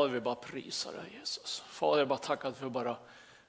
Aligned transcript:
Fader 0.00 0.14
vi 0.14 0.20
bara 0.20 0.34
prisar 0.34 0.92
dig 0.92 1.18
Jesus. 1.20 1.60
Fader 1.66 1.98
jag 1.98 2.08
bara 2.08 2.18
tackar 2.18 2.52
för 2.52 2.66
att 2.66 2.72
bara 2.72 2.96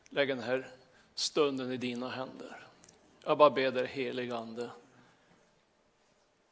lägga 0.10 0.36
den 0.36 0.44
här 0.44 0.68
stunden 1.14 1.72
i 1.72 1.77
dina 1.77 2.10
händer. 2.10 2.68
Jag 3.24 3.38
bara 3.38 3.50
ber 3.50 3.72
dig 3.72 3.88
helig 3.88 4.32
ande. 4.32 4.70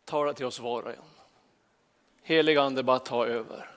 Tala 0.05 0.34
till 0.34 0.45
oss 0.45 0.59
var 0.59 0.84
och 0.84 0.91
en. 0.91 1.03
Helig 2.22 2.58
ande 2.58 2.84
bara 2.84 2.99
ta 2.99 3.25
över. 3.25 3.72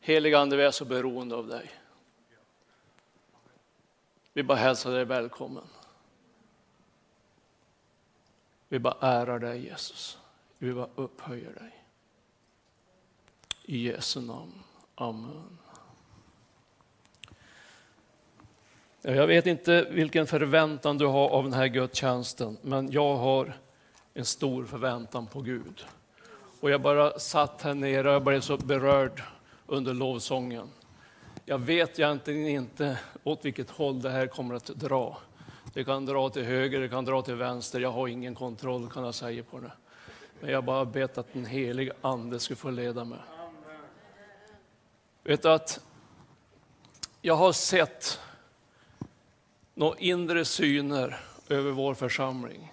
Helig 0.00 0.34
ande 0.34 0.56
vi 0.56 0.62
är 0.62 0.70
så 0.70 0.84
beroende 0.84 1.36
av 1.36 1.46
dig. 1.46 1.70
Vi 4.32 4.42
bara 4.42 4.58
hälsar 4.58 4.92
dig 4.92 5.04
välkommen. 5.04 5.66
Vi 8.68 8.78
bara 8.78 8.96
ärar 9.00 9.38
dig 9.38 9.64
Jesus. 9.64 10.18
Vi 10.58 10.72
bara 10.72 10.88
upphöjer 10.94 11.52
dig. 11.52 11.84
I 13.62 13.86
Jesu 13.86 14.20
namn. 14.20 14.62
Amen. 15.00 15.58
Jag 19.02 19.26
vet 19.26 19.46
inte 19.46 19.86
vilken 19.90 20.26
förväntan 20.26 20.98
du 20.98 21.06
har 21.06 21.28
av 21.28 21.44
den 21.44 21.52
här 21.52 21.66
gudstjänsten, 21.66 22.56
men 22.62 22.92
jag 22.92 23.16
har 23.16 23.56
en 24.14 24.24
stor 24.24 24.64
förväntan 24.64 25.26
på 25.26 25.40
Gud. 25.40 25.84
Och 26.60 26.70
jag 26.70 26.80
bara 26.80 27.18
satt 27.18 27.62
här 27.62 27.74
nere 27.74 28.08
och 28.08 28.14
jag 28.14 28.24
blev 28.24 28.40
så 28.40 28.56
berörd 28.56 29.22
under 29.66 29.94
lovsången. 29.94 30.68
Jag 31.44 31.58
vet 31.58 31.98
egentligen 31.98 32.48
inte 32.48 32.98
åt 33.24 33.44
vilket 33.44 33.70
håll 33.70 34.02
det 34.02 34.10
här 34.10 34.26
kommer 34.26 34.54
att 34.54 34.66
dra. 34.66 35.18
Det 35.74 35.84
kan 35.84 36.06
dra 36.06 36.28
till 36.28 36.44
höger, 36.44 36.80
det 36.80 36.88
kan 36.88 37.04
dra 37.04 37.22
till 37.22 37.34
vänster. 37.34 37.80
Jag 37.80 37.92
har 37.92 38.08
ingen 38.08 38.34
kontroll 38.34 38.90
kan 38.90 39.04
jag 39.04 39.14
säga 39.14 39.42
på 39.42 39.58
det. 39.58 39.72
Men 40.40 40.50
jag 40.50 40.64
bara 40.64 40.84
bett 40.84 41.18
att 41.18 41.32
den 41.32 41.46
helige 41.46 41.92
ande 42.00 42.40
skulle 42.40 42.56
få 42.56 42.70
leda 42.70 43.04
mig. 43.04 43.18
Vet 45.30 45.42
du 45.42 45.48
att 45.48 45.80
jag 47.20 47.34
har 47.34 47.52
sett 47.52 48.20
några 49.74 49.98
inre 49.98 50.44
syner 50.44 51.20
över 51.48 51.70
vår 51.70 51.94
församling. 51.94 52.72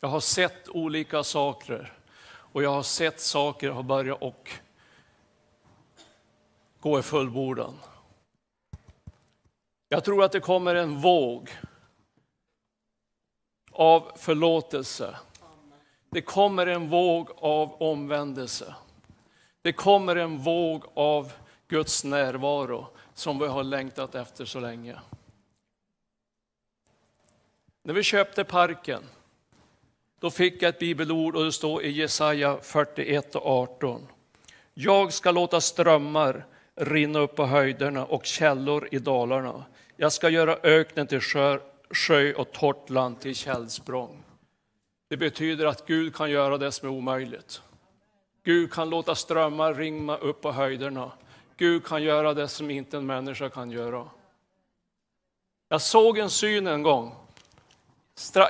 Jag 0.00 0.08
har 0.08 0.20
sett 0.20 0.68
olika 0.68 1.24
saker 1.24 1.92
och 2.24 2.62
jag 2.62 2.70
har 2.70 2.82
sett 2.82 3.20
saker 3.20 3.70
har 3.70 3.82
börjat 3.82 4.22
och 4.22 4.50
gå 6.80 6.98
i 6.98 7.02
fullbordan. 7.02 7.74
Jag 9.88 10.04
tror 10.04 10.24
att 10.24 10.32
det 10.32 10.40
kommer 10.40 10.74
en 10.74 11.00
våg 11.00 11.50
av 13.72 14.12
förlåtelse. 14.16 15.16
Det 16.10 16.22
kommer 16.22 16.66
en 16.66 16.88
våg 16.88 17.30
av 17.36 17.82
omvändelse. 17.82 18.74
Det 19.62 19.72
kommer 19.72 20.16
en 20.16 20.38
våg 20.38 20.84
av 20.94 21.32
Guds 21.72 22.04
närvaro 22.04 22.86
som 23.14 23.38
vi 23.38 23.46
har 23.46 23.64
längtat 23.64 24.14
efter 24.14 24.44
så 24.44 24.60
länge. 24.60 24.96
När 27.82 27.94
vi 27.94 28.02
köpte 28.02 28.44
parken, 28.44 29.02
då 30.20 30.30
fick 30.30 30.62
jag 30.62 30.68
ett 30.68 30.78
bibelord 30.78 31.36
och 31.36 31.44
det 31.44 31.52
står 31.52 31.82
i 31.82 31.90
Jesaja 31.90 32.58
41 32.62 33.34
och 33.34 33.46
18. 33.46 34.06
Jag 34.74 35.12
ska 35.12 35.30
låta 35.30 35.60
strömmar 35.60 36.46
rinna 36.74 37.18
upp 37.18 37.36
på 37.36 37.46
höjderna 37.46 38.04
och 38.04 38.26
källor 38.26 38.88
i 38.90 38.98
dalarna. 38.98 39.64
Jag 39.96 40.12
ska 40.12 40.28
göra 40.28 40.58
öknen 40.62 41.06
till 41.06 41.20
sjö, 41.20 41.58
sjö 41.90 42.32
och 42.32 42.52
torrt 42.52 42.90
land 42.90 43.20
till 43.20 43.34
källsprång. 43.34 44.22
Det 45.08 45.16
betyder 45.16 45.66
att 45.66 45.86
Gud 45.86 46.14
kan 46.14 46.30
göra 46.30 46.58
det 46.58 46.72
som 46.72 46.88
är 46.88 46.92
omöjligt. 46.92 47.62
Gud 48.44 48.72
kan 48.72 48.90
låta 48.90 49.14
strömmar 49.14 49.74
rinna 49.74 50.16
upp 50.16 50.40
på 50.40 50.52
höjderna. 50.52 51.12
Gud 51.56 51.84
kan 51.84 52.02
göra 52.02 52.34
det 52.34 52.48
som 52.48 52.70
inte 52.70 52.96
en 52.96 53.06
människa 53.06 53.48
kan 53.48 53.70
göra. 53.70 54.08
Jag 55.68 55.80
såg 55.80 56.18
en 56.18 56.30
syn 56.30 56.66
en 56.66 56.82
gång, 56.82 57.14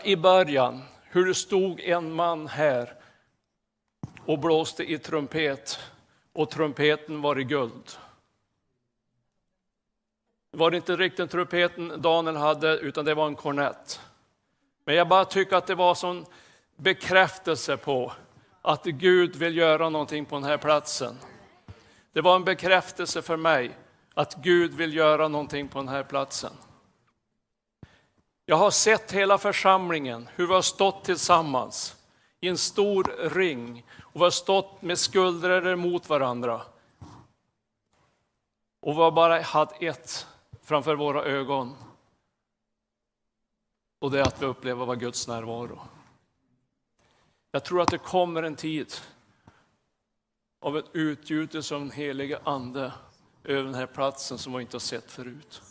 i 0.04 0.16
början, 0.16 0.82
hur 1.02 1.26
det 1.26 1.34
stod 1.34 1.80
en 1.80 2.12
man 2.12 2.46
här 2.46 2.94
och 4.26 4.38
blåste 4.38 4.92
i 4.92 4.98
trumpet 4.98 5.80
och 6.32 6.50
trumpeten 6.50 7.22
var 7.22 7.38
i 7.38 7.44
guld. 7.44 7.90
Det 10.52 10.58
var 10.58 10.74
inte 10.74 10.96
riktigt 10.96 11.30
trumpeten 11.30 12.02
Daniel 12.02 12.36
hade, 12.36 12.78
utan 12.78 13.04
det 13.04 13.14
var 13.14 13.26
en 13.26 13.36
kornett. 13.36 14.00
Men 14.84 14.94
jag 14.94 15.08
bara 15.08 15.24
tycker 15.24 15.56
att 15.56 15.66
det 15.66 15.74
var 15.74 15.94
sån 15.94 16.26
bekräftelse 16.76 17.76
på 17.76 18.12
att 18.62 18.84
Gud 18.84 19.36
vill 19.36 19.56
göra 19.56 19.88
någonting 19.88 20.24
på 20.24 20.34
den 20.34 20.44
här 20.44 20.58
platsen. 20.58 21.16
Det 22.12 22.20
var 22.20 22.36
en 22.36 22.44
bekräftelse 22.44 23.22
för 23.22 23.36
mig 23.36 23.78
att 24.14 24.34
Gud 24.34 24.74
vill 24.74 24.96
göra 24.96 25.28
någonting 25.28 25.68
på 25.68 25.78
den 25.78 25.88
här 25.88 26.02
platsen. 26.02 26.52
Jag 28.46 28.56
har 28.56 28.70
sett 28.70 29.12
hela 29.12 29.38
församlingen, 29.38 30.28
hur 30.34 30.46
vi 30.46 30.54
har 30.54 30.62
stått 30.62 31.04
tillsammans 31.04 31.96
i 32.40 32.48
en 32.48 32.58
stor 32.58 33.04
ring 33.30 33.86
och 34.00 34.20
vi 34.20 34.24
har 34.24 34.30
stått 34.30 34.82
med 34.82 34.98
skuldror 34.98 35.76
mot 35.76 36.08
varandra. 36.08 36.62
Och 38.80 38.92
vi 38.92 39.00
har 39.00 39.10
bara 39.10 39.40
haft 39.40 39.82
ett 39.82 40.26
framför 40.62 40.94
våra 40.94 41.24
ögon. 41.24 41.76
Och 43.98 44.10
det 44.10 44.20
är 44.20 44.22
att 44.22 44.42
vi 44.42 44.46
upplever 44.46 44.86
vad 44.86 45.00
Guds 45.00 45.28
närvaro. 45.28 45.80
Jag 47.50 47.64
tror 47.64 47.82
att 47.82 47.90
det 47.90 47.98
kommer 47.98 48.42
en 48.42 48.56
tid 48.56 48.94
av 50.62 50.78
ett 50.78 50.90
utgjutelse 50.92 51.74
av 51.74 51.80
den 51.80 51.90
helige 51.90 52.40
Ande 52.44 52.92
över 53.44 53.64
den 53.64 53.74
här 53.74 53.86
platsen 53.86 54.38
som 54.38 54.52
vi 54.52 54.60
inte 54.60 54.74
har 54.74 54.80
sett 54.80 55.10
förut. 55.10 55.62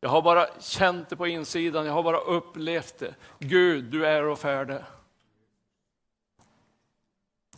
Jag 0.00 0.08
har 0.08 0.22
bara 0.22 0.60
känt 0.60 1.08
det 1.08 1.16
på 1.16 1.26
insidan, 1.26 1.86
jag 1.86 1.92
har 1.92 2.02
bara 2.02 2.20
upplevt 2.20 2.98
det. 2.98 3.14
Gud, 3.38 3.84
du 3.84 4.06
är 4.06 4.22
och 4.22 4.38
färdig. 4.38 4.78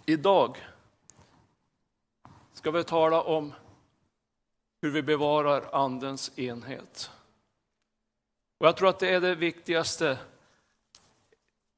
Idag 0.06 0.68
ska 2.52 2.70
vi 2.70 2.84
tala 2.84 3.22
om 3.22 3.52
hur 4.82 4.90
vi 4.90 5.02
bevarar 5.02 5.74
Andens 5.84 6.38
enhet. 6.38 7.10
Och 8.58 8.66
jag 8.66 8.76
tror 8.76 8.88
att 8.88 8.98
det 8.98 9.08
är 9.08 9.20
det 9.20 9.34
viktigaste 9.34 10.18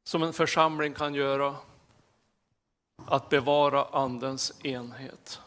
som 0.04 0.22
en 0.22 0.32
församling 0.32 0.94
kan 0.94 1.14
göra 1.14 1.56
att 3.06 3.28
bevara 3.28 3.84
Andens 3.84 4.64
enhet. 4.64 5.40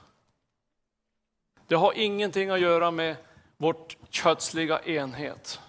Det 1.68 1.76
har 1.76 1.94
ingenting 1.94 2.50
att 2.50 2.60
göra 2.60 2.92
med 2.92 3.16
vårt 3.58 3.98
kötsliga 4.10 4.80
enhet. 4.80 5.60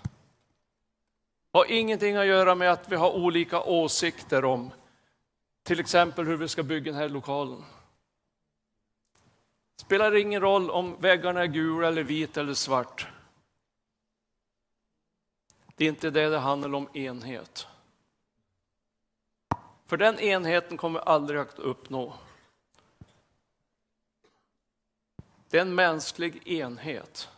Det 1.50 1.58
har 1.58 1.70
ingenting 1.70 2.16
att 2.16 2.26
göra 2.26 2.54
med 2.54 2.72
att 2.72 2.92
vi 2.92 2.96
har 2.96 3.10
olika 3.10 3.62
åsikter 3.62 4.44
om 4.44 4.70
till 5.62 5.80
exempel 5.80 6.26
hur 6.26 6.36
vi 6.36 6.48
ska 6.48 6.62
bygga 6.62 6.92
den 6.92 7.00
här 7.00 7.08
lokalen. 7.08 7.64
Det 9.76 9.82
spelar 9.82 10.16
ingen 10.16 10.40
roll 10.40 10.70
om 10.70 10.96
väggarna 11.00 11.42
är 11.42 11.46
gula 11.46 11.88
eller 11.88 12.02
vita 12.02 12.40
eller 12.40 12.54
svart. 12.54 13.08
Det 15.76 15.84
är 15.84 15.88
inte 15.88 16.10
det 16.10 16.28
det 16.28 16.38
handlar 16.38 16.74
om 16.74 16.88
enhet. 16.94 17.66
För 19.90 19.96
den 19.96 20.18
enheten 20.20 20.76
kommer 20.76 21.00
aldrig 21.00 21.40
att 21.40 21.58
uppnå. 21.58 22.12
Det 25.50 25.56
är 25.56 25.62
en 25.62 25.74
mänsklig 25.74 26.48
enhet. 26.48 27.28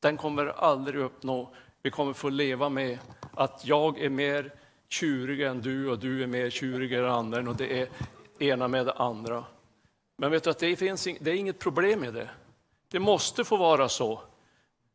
Den 0.00 0.16
kommer 0.16 0.46
aldrig 0.46 1.00
uppnå. 1.00 1.54
Vi 1.82 1.90
kommer 1.90 2.12
få 2.12 2.28
leva 2.28 2.68
med 2.68 2.98
att 3.34 3.64
jag 3.64 3.98
är 3.98 4.08
mer 4.08 4.54
tjurig 4.88 5.40
än 5.40 5.60
du 5.60 5.90
och 5.90 5.98
du 5.98 6.22
är 6.22 6.26
mer 6.26 6.50
tjurig 6.50 6.92
än 6.92 7.04
andra 7.04 7.50
och 7.50 7.56
det 7.56 7.80
är 7.80 7.88
ena 8.38 8.68
med 8.68 8.86
det 8.86 8.92
andra. 8.92 9.44
Men 10.16 10.30
vet 10.30 10.44
du 10.44 10.50
att 10.50 10.58
det, 10.58 10.76
finns, 10.76 11.08
det 11.20 11.30
är 11.30 11.34
inget 11.34 11.58
problem 11.58 12.00
med 12.00 12.14
det. 12.14 12.30
Det 12.90 13.00
måste 13.00 13.44
få 13.44 13.56
vara 13.56 13.88
så. 13.88 14.20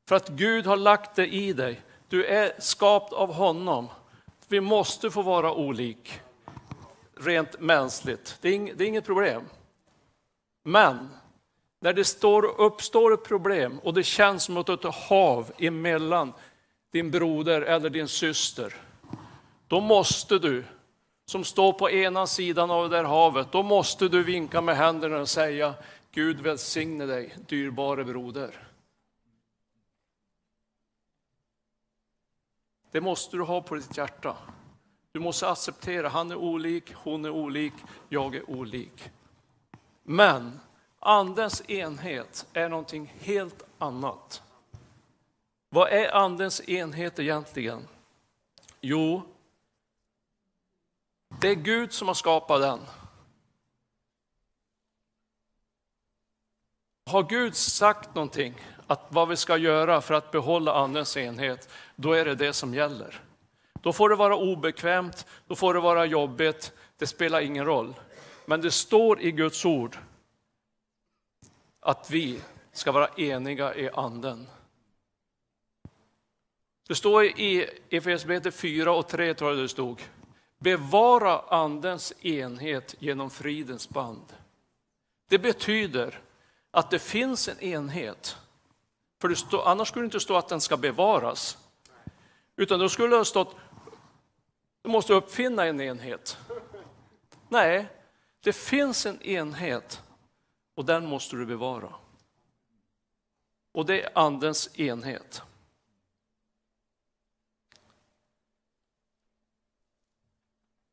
För 0.07 0.15
att 0.15 0.29
Gud 0.29 0.65
har 0.65 0.77
lagt 0.77 1.15
det 1.15 1.27
i 1.27 1.53
dig. 1.53 1.81
Du 2.09 2.25
är 2.25 2.53
skapt 2.59 3.13
av 3.13 3.33
honom. 3.33 3.87
Vi 4.47 4.61
måste 4.61 5.11
få 5.11 5.21
vara 5.21 5.53
olika 5.53 6.24
rent 7.19 7.59
mänskligt. 7.59 8.37
Det 8.41 8.49
är, 8.49 8.53
inget, 8.53 8.77
det 8.77 8.83
är 8.83 8.87
inget 8.87 9.05
problem. 9.05 9.43
Men 10.63 11.09
när 11.79 11.93
det 11.93 12.05
står, 12.05 12.61
uppstår 12.61 13.13
ett 13.13 13.23
problem 13.23 13.79
och 13.79 13.93
det 13.93 14.03
känns 14.03 14.43
som 14.43 14.57
att 14.57 14.69
ett 14.69 14.83
hav 14.83 15.51
emellan 15.57 16.33
din 16.91 17.11
broder 17.11 17.61
eller 17.61 17.89
din 17.89 18.07
syster, 18.07 18.73
då 19.67 19.81
måste 19.81 20.39
du, 20.39 20.63
som 21.25 21.43
står 21.43 21.73
på 21.73 21.89
ena 21.89 22.27
sidan 22.27 22.71
av 22.71 22.89
det 22.89 22.97
där 22.97 23.03
havet, 23.03 23.51
då 23.51 23.63
måste 23.63 24.07
du 24.07 24.23
vinka 24.23 24.61
med 24.61 24.77
händerna 24.77 25.17
och 25.17 25.29
säga 25.29 25.73
Gud 26.11 26.39
välsigne 26.39 27.05
dig, 27.05 27.35
dyrbare 27.47 28.03
broder. 28.03 28.67
Det 32.91 33.01
måste 33.01 33.37
du 33.37 33.43
ha 33.43 33.61
på 33.61 33.75
ditt 33.75 33.97
hjärta. 33.97 34.37
Du 35.15 35.19
måste 35.19 35.49
acceptera, 35.49 36.09
han 36.09 36.31
är 36.31 36.35
olik, 36.35 36.93
hon 36.93 37.25
är 37.25 37.29
olik, 37.29 37.73
jag 38.09 38.35
är 38.35 38.49
olik. 38.49 39.09
Men 40.03 40.59
Andens 40.99 41.69
enhet 41.69 42.47
är 42.53 42.69
någonting 42.69 43.13
helt 43.19 43.63
annat. 43.77 44.43
Vad 45.69 45.89
är 45.89 46.15
Andens 46.15 46.69
enhet 46.69 47.19
egentligen? 47.19 47.87
Jo, 48.81 49.21
det 51.41 51.47
är 51.47 51.55
Gud 51.55 51.93
som 51.93 52.07
har 52.07 52.15
skapat 52.15 52.61
den. 52.61 52.79
Har 57.05 57.23
Gud 57.23 57.55
sagt 57.55 58.15
någonting, 58.15 58.53
att 58.87 59.05
vad 59.09 59.27
vi 59.27 59.35
ska 59.35 59.57
göra 59.57 60.01
för 60.01 60.13
att 60.13 60.31
behålla 60.31 60.73
Andens 60.73 61.17
enhet, 61.17 61.69
då 61.95 62.13
är 62.13 62.25
det 62.25 62.35
det 62.35 62.53
som 62.53 62.73
gäller. 62.73 63.24
Då 63.85 63.93
får 63.93 64.09
det 64.09 64.15
vara 64.15 64.35
obekvämt, 64.35 65.25
då 65.47 65.55
får 65.55 65.73
det 65.73 65.79
vara 65.79 66.05
jobbigt, 66.05 66.73
det 66.97 67.07
spelar 67.07 67.41
ingen 67.41 67.65
roll. 67.65 67.93
Men 68.45 68.61
det 68.61 68.71
står 68.71 69.21
i 69.21 69.31
Guds 69.31 69.65
ord 69.65 69.97
att 71.79 72.09
vi 72.11 72.41
ska 72.71 72.91
vara 72.91 73.07
eniga 73.07 73.75
i 73.75 73.89
anden. 73.89 74.47
Det 76.87 76.95
står 76.95 77.25
i 77.25 77.69
Efesierbrevet 77.89 78.55
4 78.55 78.93
och 78.93 79.07
3, 79.07 79.33
tror 79.33 79.49
jag 79.49 79.59
det 79.59 79.69
stod. 79.69 80.01
Bevara 80.57 81.39
andens 81.39 82.13
enhet 82.25 82.95
genom 82.99 83.29
fridens 83.29 83.89
band. 83.89 84.33
Det 85.29 85.39
betyder 85.39 86.19
att 86.71 86.91
det 86.91 86.99
finns 86.99 87.47
en 87.47 87.59
enhet. 87.59 88.37
För 89.21 89.29
det 89.29 89.35
stå, 89.35 89.61
annars 89.61 89.87
skulle 89.87 90.03
det 90.03 90.07
inte 90.07 90.19
stå 90.19 90.35
att 90.35 90.49
den 90.49 90.61
ska 90.61 90.77
bevaras. 90.77 91.57
Utan 92.57 92.79
då 92.79 92.89
skulle 92.89 93.09
det 93.09 93.17
ha 93.17 93.25
stått, 93.25 93.55
du 94.85 94.91
måste 94.91 95.13
uppfinna 95.13 95.65
en 95.65 95.81
enhet. 95.81 96.37
Nej, 97.49 97.87
det 98.39 98.53
finns 98.53 99.05
en 99.05 99.21
enhet 99.21 100.03
och 100.75 100.85
den 100.85 101.05
måste 101.05 101.35
du 101.35 101.45
bevara. 101.45 101.93
Och 103.71 103.85
det 103.85 104.03
är 104.03 104.17
andens 104.17 104.79
enhet. 104.79 105.41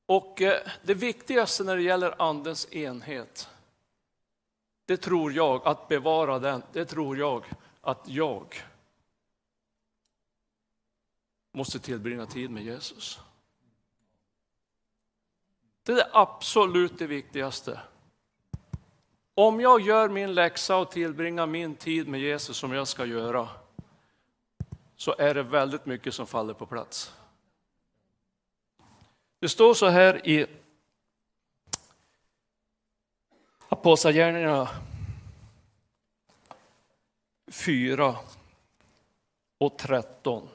Och 0.06 0.42
eh, 0.42 0.68
det 0.82 0.94
viktigaste 0.94 1.64
när 1.64 1.76
det 1.76 1.82
gäller 1.82 2.22
andens 2.22 2.72
enhet, 2.72 3.48
det 4.84 4.96
tror 4.96 5.32
jag, 5.32 5.66
att 5.66 5.88
bevara 5.88 6.38
den, 6.38 6.62
det 6.72 6.84
tror 6.84 7.18
jag 7.18 7.44
att 7.80 8.08
jag 8.08 8.62
måste 11.52 11.78
tillbringa 11.78 12.26
tid 12.26 12.50
med 12.50 12.62
Jesus. 12.62 13.20
Det 15.82 15.92
är 15.92 15.96
det 15.96 16.10
absolut 16.12 16.98
det 16.98 17.06
viktigaste. 17.06 17.80
Om 19.34 19.60
jag 19.60 19.80
gör 19.80 20.08
min 20.08 20.34
läxa 20.34 20.76
och 20.76 20.90
tillbringar 20.90 21.46
min 21.46 21.76
tid 21.76 22.08
med 22.08 22.20
Jesus 22.20 22.56
som 22.56 22.72
jag 22.72 22.88
ska 22.88 23.04
göra, 23.04 23.48
så 24.96 25.14
är 25.18 25.34
det 25.34 25.42
väldigt 25.42 25.86
mycket 25.86 26.14
som 26.14 26.26
faller 26.26 26.54
på 26.54 26.66
plats. 26.66 27.14
Det 29.38 29.48
står 29.48 29.74
så 29.74 29.88
här 29.88 30.28
i 30.28 30.46
Apostlagärningarna 33.68 34.68
4 37.50 38.16
och 39.58 39.78
13. 39.78 40.48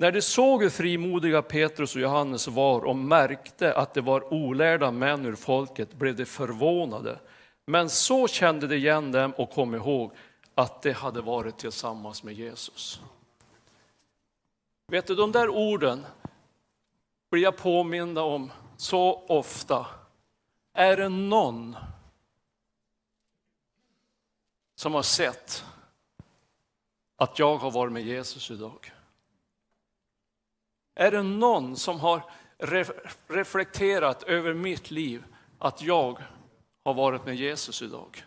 När 0.00 0.12
de 0.12 0.22
såg 0.22 0.62
hur 0.62 0.70
frimodiga 0.70 1.42
Petrus 1.42 1.94
och 1.94 2.02
Johannes 2.02 2.48
var 2.48 2.84
och 2.84 2.96
märkte 2.96 3.74
att 3.74 3.94
det 3.94 4.00
var 4.00 4.34
olärda 4.34 4.90
män 4.90 5.26
ur 5.26 5.34
folket 5.34 5.94
blev 5.94 6.16
de 6.16 6.24
förvånade. 6.24 7.20
Men 7.66 7.90
så 7.90 8.28
kände 8.28 8.66
de 8.66 8.76
igen 8.76 9.12
dem 9.12 9.32
och 9.32 9.50
kom 9.50 9.74
ihåg 9.74 10.12
att 10.54 10.82
de 10.82 10.92
hade 10.92 11.20
varit 11.20 11.58
tillsammans 11.58 12.22
med 12.22 12.34
Jesus. 12.34 13.00
Vet 14.86 15.06
du, 15.06 15.14
de 15.14 15.32
där 15.32 15.48
orden 15.48 16.06
blir 17.30 17.42
jag 17.42 17.56
påmind 17.56 18.18
om 18.18 18.52
så 18.76 19.24
ofta. 19.28 19.86
Är 20.74 20.96
det 20.96 21.08
någon 21.08 21.76
som 24.74 24.94
har 24.94 25.02
sett 25.02 25.64
att 27.16 27.38
jag 27.38 27.56
har 27.56 27.70
varit 27.70 27.92
med 27.92 28.02
Jesus 28.02 28.50
idag? 28.50 28.92
Är 30.94 31.10
det 31.10 31.22
någon 31.22 31.76
som 31.76 32.00
har 32.00 32.22
reflekterat 33.28 34.22
över 34.22 34.54
mitt 34.54 34.90
liv 34.90 35.24
att 35.58 35.82
jag 35.82 36.22
har 36.84 36.94
varit 36.94 37.24
med 37.24 37.36
Jesus 37.36 37.82
idag? 37.82 38.24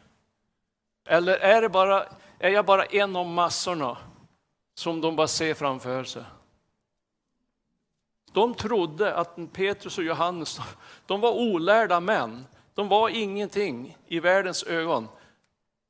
Eller 1.05 1.37
är, 1.37 1.61
det 1.61 1.69
bara, 1.69 2.05
är 2.39 2.49
jag 2.49 2.65
bara 2.65 2.85
en 2.85 3.15
av 3.15 3.27
massorna 3.27 3.97
som 4.75 5.01
de 5.01 5.15
bara 5.15 5.27
ser 5.27 5.53
framför 5.53 6.03
sig? 6.03 6.23
De 8.31 8.53
trodde 8.53 9.15
att 9.15 9.53
Petrus 9.53 9.97
och 9.97 10.03
Johannes, 10.03 10.59
de 11.05 11.21
var 11.21 11.31
olärda 11.31 11.99
män. 11.99 12.45
De 12.73 12.87
var 12.87 13.09
ingenting 13.09 13.97
i 14.07 14.19
världens 14.19 14.63
ögon. 14.63 15.07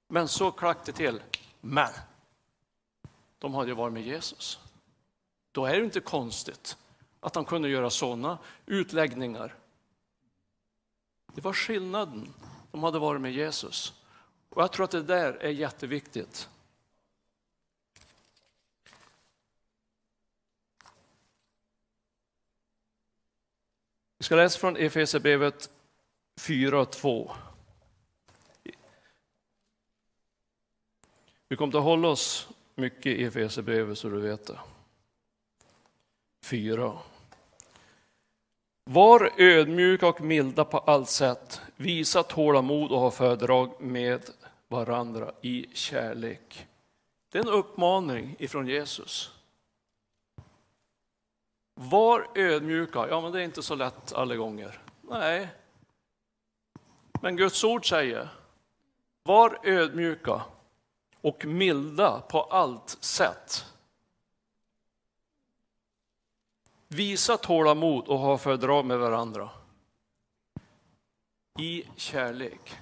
Men 0.08 0.28
så 0.28 0.52
klack 0.52 0.86
det 0.86 0.92
till. 0.92 1.22
Men 1.62 1.90
de 3.40 3.54
hade 3.54 3.68
ju 3.68 3.76
varit 3.76 3.94
med 3.94 4.04
Jesus. 4.04 4.60
Då 5.54 5.66
är 5.66 5.80
det 5.80 5.86
inte 5.86 6.00
konstigt 6.00 6.78
att 7.20 7.36
han 7.36 7.46
kunde 7.46 7.70
göra 7.70 7.90
sådana 7.90 8.38
utläggningar. 8.66 9.56
Det 11.34 11.42
var 11.42 11.54
skillnaden. 11.54 12.34
De 12.72 12.84
hade 12.84 13.00
varit 13.00 13.22
med 13.22 13.34
Jesus. 13.34 13.94
Och 14.50 14.62
jag 14.62 14.72
tror 14.72 14.84
att 14.84 14.92
det 14.92 15.04
där 15.04 15.34
är 15.34 15.50
jätteviktigt. 15.50 16.50
Vi 24.18 24.26
ska 24.26 24.36
läsa 24.36 24.60
från 24.60 24.76
Efesierbrevet 24.76 25.70
4.2. 26.42 27.32
Vi 31.48 31.58
kommer 31.58 31.78
att 31.78 31.84
hålla 31.84 32.08
oss 32.08 32.50
mycket 32.76 33.06
i 33.06 33.24
Efesierbrevet 33.24 33.98
så 33.98 34.10
du 34.10 34.20
vet 34.20 34.48
det. 34.48 34.60
4. 36.44 36.98
Var 38.84 39.32
ödmjuka 39.38 40.08
och 40.08 40.22
milda 40.22 40.66
på 40.66 40.78
allt 40.78 41.10
sätt. 41.10 41.62
Visa 41.76 42.24
tålamod 42.24 42.92
och 42.92 43.00
ha 43.00 43.12
föredrag 43.12 43.82
med 43.82 44.30
varandra 44.68 45.32
i 45.42 45.66
kärlek. 45.74 46.68
Det 47.32 47.38
är 47.38 47.44
en 47.44 47.50
uppmaning 47.50 48.36
ifrån 48.40 48.68
Jesus. 48.68 49.32
Var 51.76 52.28
ödmjuka. 52.36 53.08
Ja, 53.10 53.22
men 53.22 53.32
det 53.32 53.40
är 53.42 53.44
inte 53.44 53.64
så 53.64 53.76
lätt 53.76 54.14
alla 54.14 54.36
gånger. 54.36 54.82
Nej. 55.02 55.48
Men 57.22 57.36
Guds 57.36 57.64
ord 57.64 57.90
säger, 57.90 58.30
var 59.24 59.60
ödmjuka 59.64 60.42
och 61.22 61.46
milda 61.46 62.22
på 62.22 62.42
allt 62.42 62.98
sätt. 63.00 63.66
Visa 66.94 67.38
tålamod 67.38 68.08
och 68.08 68.20
ha 68.20 68.38
fördrag 68.38 68.86
med 68.86 69.00
varandra. 69.00 69.50
I 71.60 71.84
kärlek. 71.96 72.78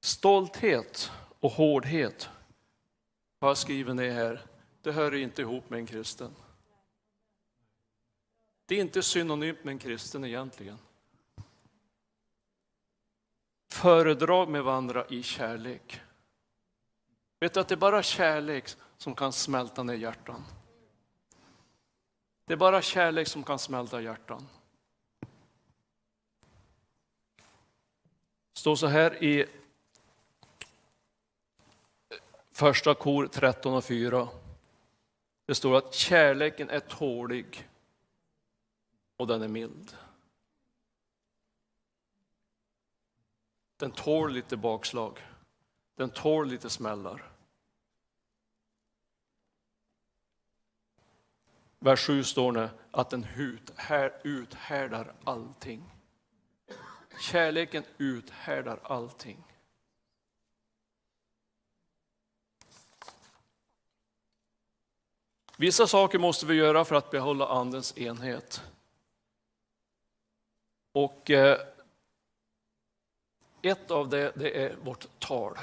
Stolthet 0.00 1.10
och 1.40 1.50
hårdhet 1.50 2.28
har 3.40 3.48
jag 3.48 3.58
skrivit 3.58 3.96
ner 3.96 4.10
här. 4.10 4.46
Det 4.82 4.92
hör 4.92 5.14
inte 5.14 5.42
ihop 5.42 5.70
med 5.70 5.78
en 5.78 5.86
kristen. 5.86 6.34
Det 8.66 8.74
är 8.74 8.80
inte 8.80 9.02
synonymt 9.02 9.64
med 9.64 9.72
en 9.72 9.78
kristen 9.78 10.24
egentligen. 10.24 10.78
Föredrag 13.76 14.48
med 14.48 14.64
varandra 14.64 15.06
i 15.08 15.22
kärlek. 15.22 16.00
Vet 17.40 17.54
du 17.54 17.60
att 17.60 17.68
det 17.68 17.74
är 17.74 17.76
bara 17.76 18.02
kärlek 18.02 18.64
som 18.96 19.14
kan 19.14 19.32
smälta 19.32 19.82
ner 19.82 19.94
hjärtan? 19.94 20.44
Det 22.44 22.52
är 22.52 22.56
bara 22.56 22.82
kärlek 22.82 23.28
som 23.28 23.44
kan 23.44 23.58
smälta 23.58 24.00
hjärtan. 24.00 24.48
Det 28.52 28.58
står 28.60 28.76
så 28.76 28.86
här 28.86 29.24
i 29.24 29.46
Första 32.52 32.94
kor 32.94 33.26
13 33.26 33.74
och 33.74 33.84
4. 33.84 34.28
Det 35.46 35.54
står 35.54 35.76
att 35.76 35.94
kärleken 35.94 36.70
är 36.70 36.80
tålig 36.80 37.68
och 39.16 39.26
den 39.26 39.42
är 39.42 39.48
mild. 39.48 39.96
Den 43.76 43.90
tål 43.90 44.32
lite 44.32 44.56
bakslag. 44.56 45.26
Den 45.94 46.10
tål 46.10 46.48
lite 46.48 46.70
smällar. 46.70 47.36
vers 51.86 52.06
7 52.06 52.24
står 52.24 52.52
det 52.52 52.70
att 52.90 53.10
den 53.10 53.26
uthärdar 54.22 55.14
allting. 55.24 55.92
Kärleken 57.20 57.84
uthärdar 57.98 58.80
allting. 58.82 59.44
Vissa 65.58 65.86
saker 65.86 66.18
måste 66.18 66.46
vi 66.46 66.54
göra 66.54 66.84
för 66.84 66.94
att 66.94 67.10
behålla 67.10 67.46
Andens 67.46 67.98
enhet. 67.98 68.62
Och 70.92 71.30
eh, 71.30 71.58
ett 73.68 73.90
av 73.90 74.08
det, 74.08 74.32
det 74.36 74.64
är 74.64 74.76
vårt 74.76 75.06
tal. 75.18 75.58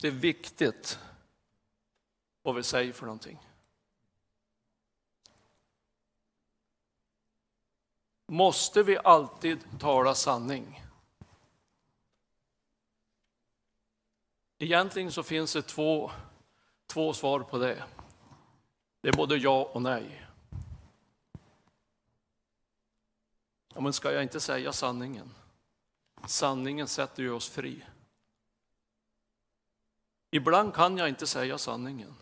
Det 0.00 0.08
är 0.08 0.12
viktigt 0.12 0.98
vad 2.42 2.54
vi 2.54 2.62
säger 2.62 2.92
för 2.92 3.06
någonting. 3.06 3.38
Måste 8.26 8.82
vi 8.82 8.98
alltid 8.98 9.80
tala 9.80 10.14
sanning? 10.14 10.84
Egentligen 14.58 15.12
så 15.12 15.22
finns 15.22 15.52
det 15.52 15.62
två, 15.62 16.10
två 16.86 17.12
svar 17.12 17.40
på 17.40 17.58
det. 17.58 17.84
Det 19.00 19.08
är 19.08 19.12
både 19.12 19.36
ja 19.36 19.70
och 19.72 19.82
nej. 19.82 20.26
Ja, 23.74 23.80
men 23.80 23.92
ska 23.92 24.12
jag 24.12 24.22
inte 24.22 24.40
säga 24.40 24.72
sanningen? 24.72 25.34
Sanningen 26.26 26.88
sätter 26.88 27.22
ju 27.22 27.30
oss 27.30 27.48
fri. 27.48 27.84
Ibland 30.30 30.74
kan 30.74 30.96
jag 30.96 31.08
inte 31.08 31.26
säga 31.26 31.58
sanningen. 31.58 32.14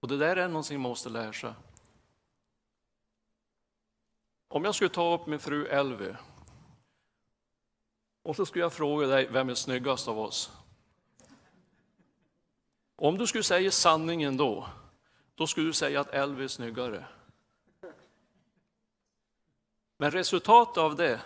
Och 0.00 0.08
det 0.08 0.16
där 0.16 0.36
är 0.36 0.48
någonting 0.48 0.80
man 0.80 0.90
måste 0.90 1.08
lära 1.08 1.32
sig. 1.32 1.52
Om 4.48 4.64
jag 4.64 4.74
skulle 4.74 4.90
ta 4.90 5.14
upp 5.14 5.26
min 5.26 5.38
fru 5.38 5.66
Elvy 5.66 6.14
och 8.22 8.36
så 8.36 8.46
skulle 8.46 8.64
jag 8.64 8.72
fråga 8.72 9.06
dig, 9.06 9.28
vem 9.30 9.48
är 9.48 9.54
snyggast 9.54 10.08
av 10.08 10.18
oss? 10.18 10.52
Om 12.96 13.18
du 13.18 13.26
skulle 13.26 13.44
säga 13.44 13.70
sanningen 13.70 14.36
då, 14.36 14.68
då 15.34 15.46
skulle 15.46 15.66
du 15.66 15.72
säga 15.72 16.00
att 16.00 16.08
Elvy 16.08 16.44
är 16.44 16.48
snyggare. 16.48 17.06
Men 20.02 20.10
resultatet 20.10 20.78
av 20.78 20.96
det 20.96 21.20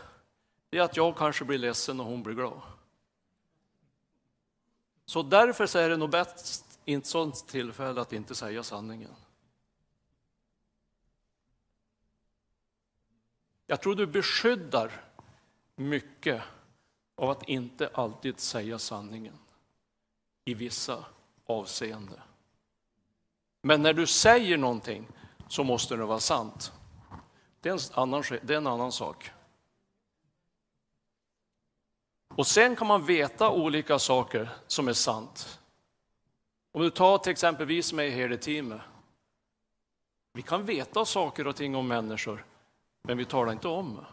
är 0.71 0.81
att 0.81 0.97
jag 0.97 1.17
kanske 1.17 1.45
blir 1.45 1.59
ledsen 1.59 2.01
och 2.01 2.07
hon 2.07 2.23
blir 2.23 2.35
glad. 2.35 2.61
Så 5.05 5.23
därför 5.23 5.67
så 5.67 5.79
är 5.79 5.89
det 5.89 5.97
nog 5.97 6.11
bäst 6.11 6.79
i 6.85 6.95
ett 6.95 7.07
sådant 7.07 7.49
tillfälle 7.49 8.01
att 8.01 8.13
inte 8.13 8.35
säga 8.35 8.63
sanningen. 8.63 9.15
Jag 13.67 13.81
tror 13.81 13.95
du 13.95 14.07
beskyddar 14.07 15.05
mycket 15.77 16.43
av 17.15 17.31
att 17.31 17.49
inte 17.49 17.91
alltid 17.95 18.41
säga 18.41 18.79
sanningen 18.79 19.39
i 20.45 20.55
vissa 20.55 21.05
avseenden. 21.47 22.21
Men 23.63 23.83
när 23.83 23.93
du 23.93 24.07
säger 24.07 24.59
någonting 24.59 25.07
så 25.49 25.65
måste 25.65 25.97
det 25.97 26.05
vara 26.05 26.21
sant. 26.21 26.73
Det 27.61 27.69
är 27.69 27.73
en 27.73 27.79
annan, 27.95 28.23
det 28.43 28.55
är 28.55 28.59
en 28.59 28.67
annan 28.67 28.93
sak. 28.93 29.31
Och 32.37 32.47
sen 32.47 32.77
kan 32.77 32.87
man 32.87 33.07
veta 33.07 33.51
olika 33.51 33.99
saker 33.99 34.49
som 34.67 34.89
är 34.89 34.93
sant. 34.93 35.61
Om 36.73 36.83
du 36.83 36.91
tar 36.91 37.19
till 37.19 37.33
exempelvis 37.33 37.93
mig 37.93 38.11
här 38.11 38.33
i 38.33 38.39
teamet. 38.39 38.81
Vi 40.33 40.43
kan 40.43 40.65
veta 40.65 41.05
saker 41.05 41.47
och 41.47 41.57
ting 41.57 41.75
om 41.75 41.89
människor, 41.89 42.45
men 43.03 43.19
vi 43.19 43.25
talar 43.25 43.53
inte 43.53 43.69
om 43.69 44.05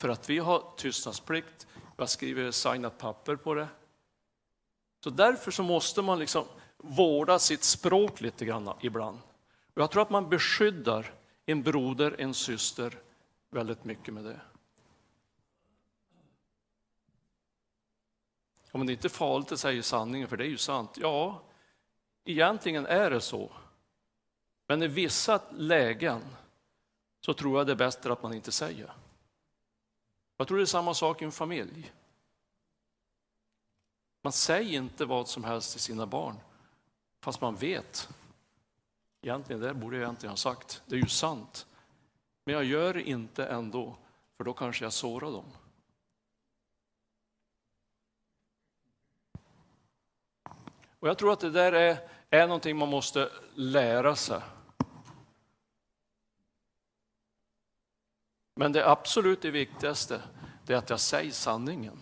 För 0.00 0.08
att 0.08 0.30
vi 0.30 0.38
har 0.38 0.64
tystnadsplikt, 0.76 1.66
vi 1.74 2.02
har 2.02 2.06
skrivit 2.06 2.54
signat 2.54 2.98
papper 2.98 3.36
på 3.36 3.54
det. 3.54 3.68
Så 5.04 5.10
därför 5.10 5.50
så 5.50 5.62
måste 5.62 6.02
man 6.02 6.18
liksom 6.18 6.44
vårda 6.76 7.38
sitt 7.38 7.64
språk 7.64 8.20
lite 8.20 8.44
grann 8.44 8.70
ibland. 8.80 9.18
Och 9.74 9.82
jag 9.82 9.90
tror 9.90 10.02
att 10.02 10.10
man 10.10 10.28
beskyddar 10.28 11.14
en 11.46 11.62
broder, 11.62 12.16
en 12.18 12.34
syster 12.34 12.98
väldigt 13.50 13.84
mycket 13.84 14.14
med 14.14 14.24
det. 14.24 14.40
Ja, 18.72 18.78
men 18.78 18.86
det 18.86 18.92
är 18.92 18.94
inte 18.94 19.08
farligt 19.08 19.52
att 19.52 19.60
säga 19.60 19.82
sanningen, 19.82 20.28
för 20.28 20.36
det 20.36 20.44
är 20.44 20.48
ju 20.48 20.58
sant. 20.58 20.96
Ja, 20.96 21.42
egentligen 22.24 22.86
är 22.86 23.10
det 23.10 23.20
så. 23.20 23.52
Men 24.66 24.82
i 24.82 24.88
vissa 24.88 25.40
lägen 25.50 26.22
så 27.20 27.34
tror 27.34 27.58
jag 27.58 27.66
det 27.66 27.72
är 27.72 27.76
bättre 27.76 28.12
att 28.12 28.22
man 28.22 28.34
inte 28.34 28.52
säger. 28.52 28.92
Jag 30.36 30.48
tror 30.48 30.58
det 30.58 30.64
är 30.64 30.66
samma 30.66 30.94
sak 30.94 31.22
i 31.22 31.24
en 31.24 31.32
familj. 31.32 31.92
Man 34.22 34.32
säger 34.32 34.78
inte 34.78 35.04
vad 35.04 35.28
som 35.28 35.44
helst 35.44 35.72
till 35.72 35.80
sina 35.80 36.06
barn, 36.06 36.36
fast 37.20 37.40
man 37.40 37.56
vet. 37.56 38.08
Egentligen, 39.22 39.62
det 39.62 39.74
borde 39.74 39.96
jag 39.96 40.02
egentligen 40.02 40.30
ha 40.30 40.36
sagt. 40.36 40.82
Det 40.86 40.94
är 40.94 41.00
ju 41.00 41.08
sant. 41.08 41.66
Men 42.44 42.54
jag 42.54 42.64
gör 42.64 42.94
det 42.94 43.02
inte 43.02 43.46
ändå, 43.46 43.96
för 44.36 44.44
då 44.44 44.52
kanske 44.52 44.84
jag 44.84 44.92
sårar 44.92 45.32
dem. 45.32 45.44
Och 50.98 51.08
jag 51.08 51.18
tror 51.18 51.32
att 51.32 51.40
det 51.40 51.50
där 51.50 51.72
är, 51.72 52.08
är 52.30 52.46
någonting 52.46 52.76
man 52.76 52.88
måste 52.88 53.30
lära 53.54 54.16
sig. 54.16 54.40
Men 58.54 58.72
det 58.72 58.88
absolut 58.88 59.42
det 59.42 59.50
viktigaste 59.50 60.22
det 60.66 60.72
är 60.72 60.78
att 60.78 60.90
jag 60.90 61.00
säger 61.00 61.30
sanningen 61.30 61.98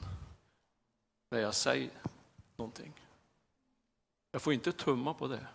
när 1.30 1.38
jag 1.38 1.54
säger 1.54 1.90
någonting. 2.56 2.92
Jag 4.32 4.42
får 4.42 4.52
inte 4.52 4.72
tumma 4.72 5.14
på 5.14 5.26
det. 5.26 5.46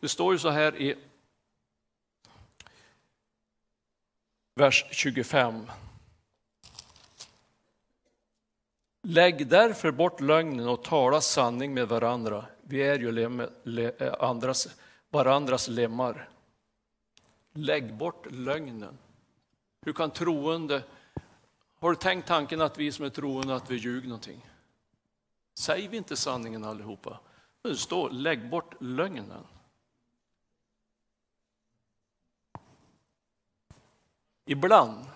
Det 0.00 0.08
står 0.08 0.32
ju 0.32 0.38
så 0.38 0.50
här 0.50 0.76
i 0.76 0.96
vers 4.54 4.84
25. 4.90 5.66
Lägg 9.02 9.48
därför 9.48 9.90
bort 9.90 10.20
lögnen 10.20 10.68
och 10.68 10.84
tala 10.84 11.20
sanning 11.20 11.74
med 11.74 11.88
varandra. 11.88 12.44
Vi 12.62 12.82
är 12.82 12.98
ju 12.98 13.12
lem, 13.12 13.42
le, 13.62 13.92
eh, 13.98 14.14
andras, 14.20 14.68
varandras 15.10 15.68
lemmar. 15.68 16.28
Lägg 17.52 17.94
bort 17.94 18.26
lögnen. 18.30 18.98
Hur 19.82 19.92
kan 19.92 20.10
troende... 20.10 20.82
Har 21.80 21.90
du 21.90 21.96
tänkt 21.96 22.28
tanken 22.28 22.60
att 22.60 22.78
vi 22.78 22.92
som 22.92 23.04
är 23.04 23.10
troende 23.10 23.54
att 23.54 23.70
vi 23.70 23.76
ljuger 23.76 24.08
någonting? 24.08 24.46
Säger 25.58 25.88
vi 25.88 25.96
inte 25.96 26.16
sanningen 26.16 26.64
allihopa? 26.64 27.20
Det 27.62 27.76
står 27.76 28.10
lägg 28.10 28.50
bort 28.50 28.74
lögnen. 28.80 29.44
Ibland 34.50 35.06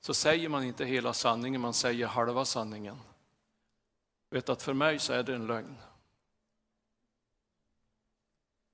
så 0.00 0.14
säger 0.14 0.48
man 0.48 0.64
inte 0.64 0.84
hela 0.84 1.12
sanningen, 1.12 1.60
man 1.60 1.74
säger 1.74 2.06
halva 2.06 2.44
sanningen. 2.44 2.98
Vet 4.30 4.48
att 4.48 4.62
för 4.62 4.74
mig 4.74 4.98
så 4.98 5.12
är 5.12 5.22
det 5.22 5.34
en 5.34 5.46
lögn. 5.46 5.76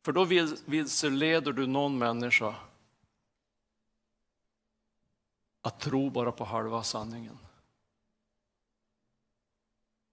För 0.05 0.13
då 0.13 0.25
vilseleder 0.67 1.53
du 1.53 1.67
någon 1.67 1.99
människa 1.99 2.55
att 5.63 5.81
tro 5.81 6.11
bara 6.11 6.33
på 6.33 6.45
halva 6.45 6.83
sanningen. 6.83 7.39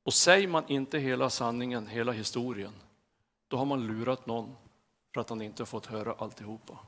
Och 0.04 0.14
säger 0.14 0.48
man 0.48 0.68
inte 0.68 1.00
hela 1.00 1.30
sanningen, 1.30 1.88
hela 1.88 2.12
historien, 2.12 2.74
då 3.48 3.58
har 3.58 3.66
man 3.66 3.88
lurat 3.88 4.26
någon 4.26 4.56
för 5.14 5.22
att 5.22 5.30
han 5.30 5.42
inte 5.42 5.66
fått 5.66 5.86
höra 5.86 6.14
alltihopa. 6.14 6.80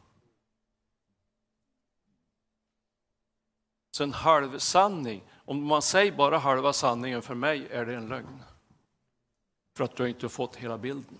Så 3.91 4.03
en 4.03 4.13
halvsanning, 4.13 5.23
om 5.45 5.63
man 5.63 5.81
säger 5.81 6.11
bara 6.11 6.37
halva 6.37 6.73
sanningen, 6.73 7.21
för 7.21 7.35
mig 7.35 7.67
är 7.71 7.85
det 7.85 7.95
en 7.95 8.07
lögn. 8.07 8.43
För 9.77 9.83
att 9.83 9.95
du 9.95 10.09
inte 10.09 10.25
har 10.25 10.29
fått 10.29 10.55
hela 10.55 10.77
bilden. 10.77 11.17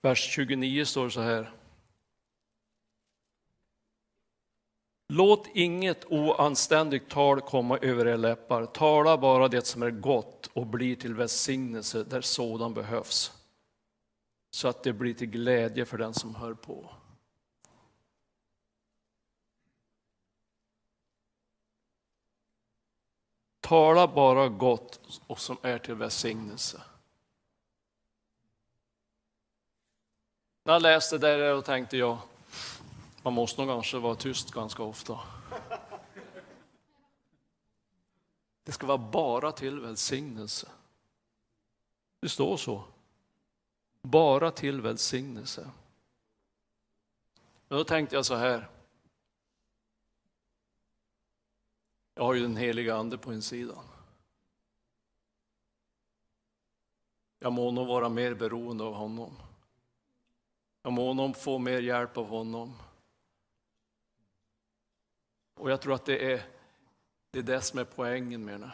Vers 0.00 0.30
29 0.30 0.84
står 0.84 1.08
så 1.08 1.20
här. 1.20 1.52
Låt 5.08 5.48
inget 5.54 6.04
oanständigt 6.04 7.10
tal 7.10 7.40
komma 7.40 7.78
över 7.78 8.06
er 8.06 8.16
läppar. 8.16 8.66
Tala 8.66 9.18
bara 9.18 9.48
det 9.48 9.66
som 9.66 9.82
är 9.82 9.90
gott 9.90 10.50
och 10.52 10.66
blir 10.66 10.96
till 10.96 11.14
välsignelse 11.14 12.04
där 12.04 12.20
sådan 12.20 12.74
behövs 12.74 13.32
så 14.50 14.68
att 14.68 14.82
det 14.82 14.92
blir 14.92 15.14
till 15.14 15.30
glädje 15.30 15.84
för 15.84 15.98
den 15.98 16.14
som 16.14 16.34
hör 16.34 16.54
på. 16.54 16.90
Tala 23.60 24.08
bara 24.08 24.48
gott 24.48 25.20
och 25.26 25.40
som 25.40 25.56
är 25.62 25.78
till 25.78 25.94
välsignelse. 25.94 26.82
När 30.64 30.72
jag 30.72 30.82
läste 30.82 31.18
det 31.18 31.36
där 31.36 31.60
tänkte 31.62 31.96
jag, 31.96 32.18
man 33.22 33.32
måste 33.32 33.60
nog 33.60 33.70
kanske 33.70 33.98
vara 33.98 34.14
tyst 34.14 34.50
ganska 34.50 34.82
ofta. 34.82 35.20
Det 38.64 38.72
ska 38.72 38.86
vara 38.86 38.98
bara 38.98 39.52
till 39.52 39.80
välsignelse. 39.80 40.68
Det 42.20 42.28
står 42.28 42.56
så. 42.56 42.84
Bara 44.06 44.50
till 44.50 44.80
välsignelse. 44.80 45.70
Då 47.68 47.84
tänkte 47.84 48.16
jag 48.16 48.26
så 48.26 48.34
här. 48.34 48.68
Jag 52.14 52.24
har 52.24 52.34
ju 52.34 52.42
den 52.42 52.56
heliga 52.56 52.96
ande 52.96 53.18
på 53.18 53.32
insidan. 53.32 53.84
Jag 57.38 57.52
må 57.52 57.70
nog 57.70 57.86
vara 57.86 58.08
mer 58.08 58.34
beroende 58.34 58.84
av 58.84 58.94
honom. 58.94 59.36
Jag 60.82 60.92
må 60.92 61.14
nog 61.14 61.36
få 61.36 61.58
mer 61.58 61.82
hjälp 61.82 62.16
av 62.16 62.28
honom. 62.28 62.74
Och 65.54 65.70
jag 65.70 65.80
tror 65.80 65.94
att 65.94 66.04
det 66.04 66.32
är 66.32 66.46
det, 67.30 67.38
är 67.38 67.42
det 67.42 67.60
som 67.60 67.78
är 67.78 67.84
poängen 67.84 68.44
med 68.44 68.60
det. 68.60 68.72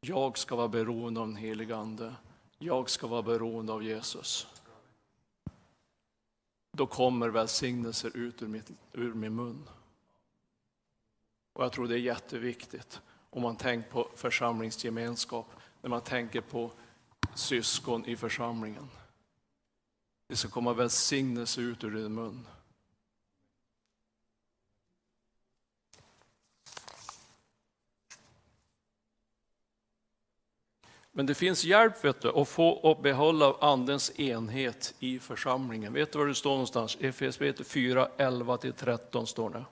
Jag 0.00 0.38
ska 0.38 0.56
vara 0.56 0.68
beroende 0.68 1.20
av 1.20 1.26
den 1.26 1.36
heliga 1.36 1.76
Ande. 1.76 2.14
Jag 2.58 2.90
ska 2.90 3.06
vara 3.06 3.22
beroende 3.22 3.72
av 3.72 3.82
Jesus. 3.82 4.46
Då 6.72 6.86
kommer 6.86 7.28
välsignelser 7.28 8.16
ut 8.16 8.42
ur, 8.42 8.46
mitt, 8.46 8.70
ur 8.92 9.14
min 9.14 9.34
mun. 9.34 9.68
Och 11.52 11.64
jag 11.64 11.72
tror 11.72 11.88
det 11.88 11.94
är 11.94 11.98
jätteviktigt 11.98 13.00
om 13.30 13.42
man 13.42 13.56
tänker 13.56 13.90
på 13.90 14.08
församlingsgemenskap, 14.14 15.46
när 15.82 15.90
man 15.90 16.00
tänker 16.00 16.40
på 16.40 16.70
syskon 17.34 18.06
i 18.06 18.16
församlingen. 18.16 18.88
Det 20.28 20.36
ska 20.36 20.48
komma 20.48 20.72
välsignelse 20.72 21.60
ut 21.60 21.84
ur 21.84 21.90
din 21.90 22.14
mun. 22.14 22.46
Men 31.16 31.26
det 31.26 31.34
finns 31.34 31.64
hjälp 31.64 32.04
vet 32.04 32.20
du, 32.20 32.28
att 32.28 32.48
få 32.48 32.68
och 32.68 33.02
behålla 33.02 33.54
andens 33.60 34.20
enhet 34.20 34.94
i 34.98 35.18
församlingen. 35.18 35.92
Vet 35.92 36.12
du 36.12 36.18
var 36.18 36.26
det 36.26 36.34
står 36.34 36.50
någonstans? 36.50 36.96
Efesierbrevet 37.00 37.66
4, 37.66 38.08
11-13 38.16 39.24
står 39.24 39.50
det. 39.50 39.64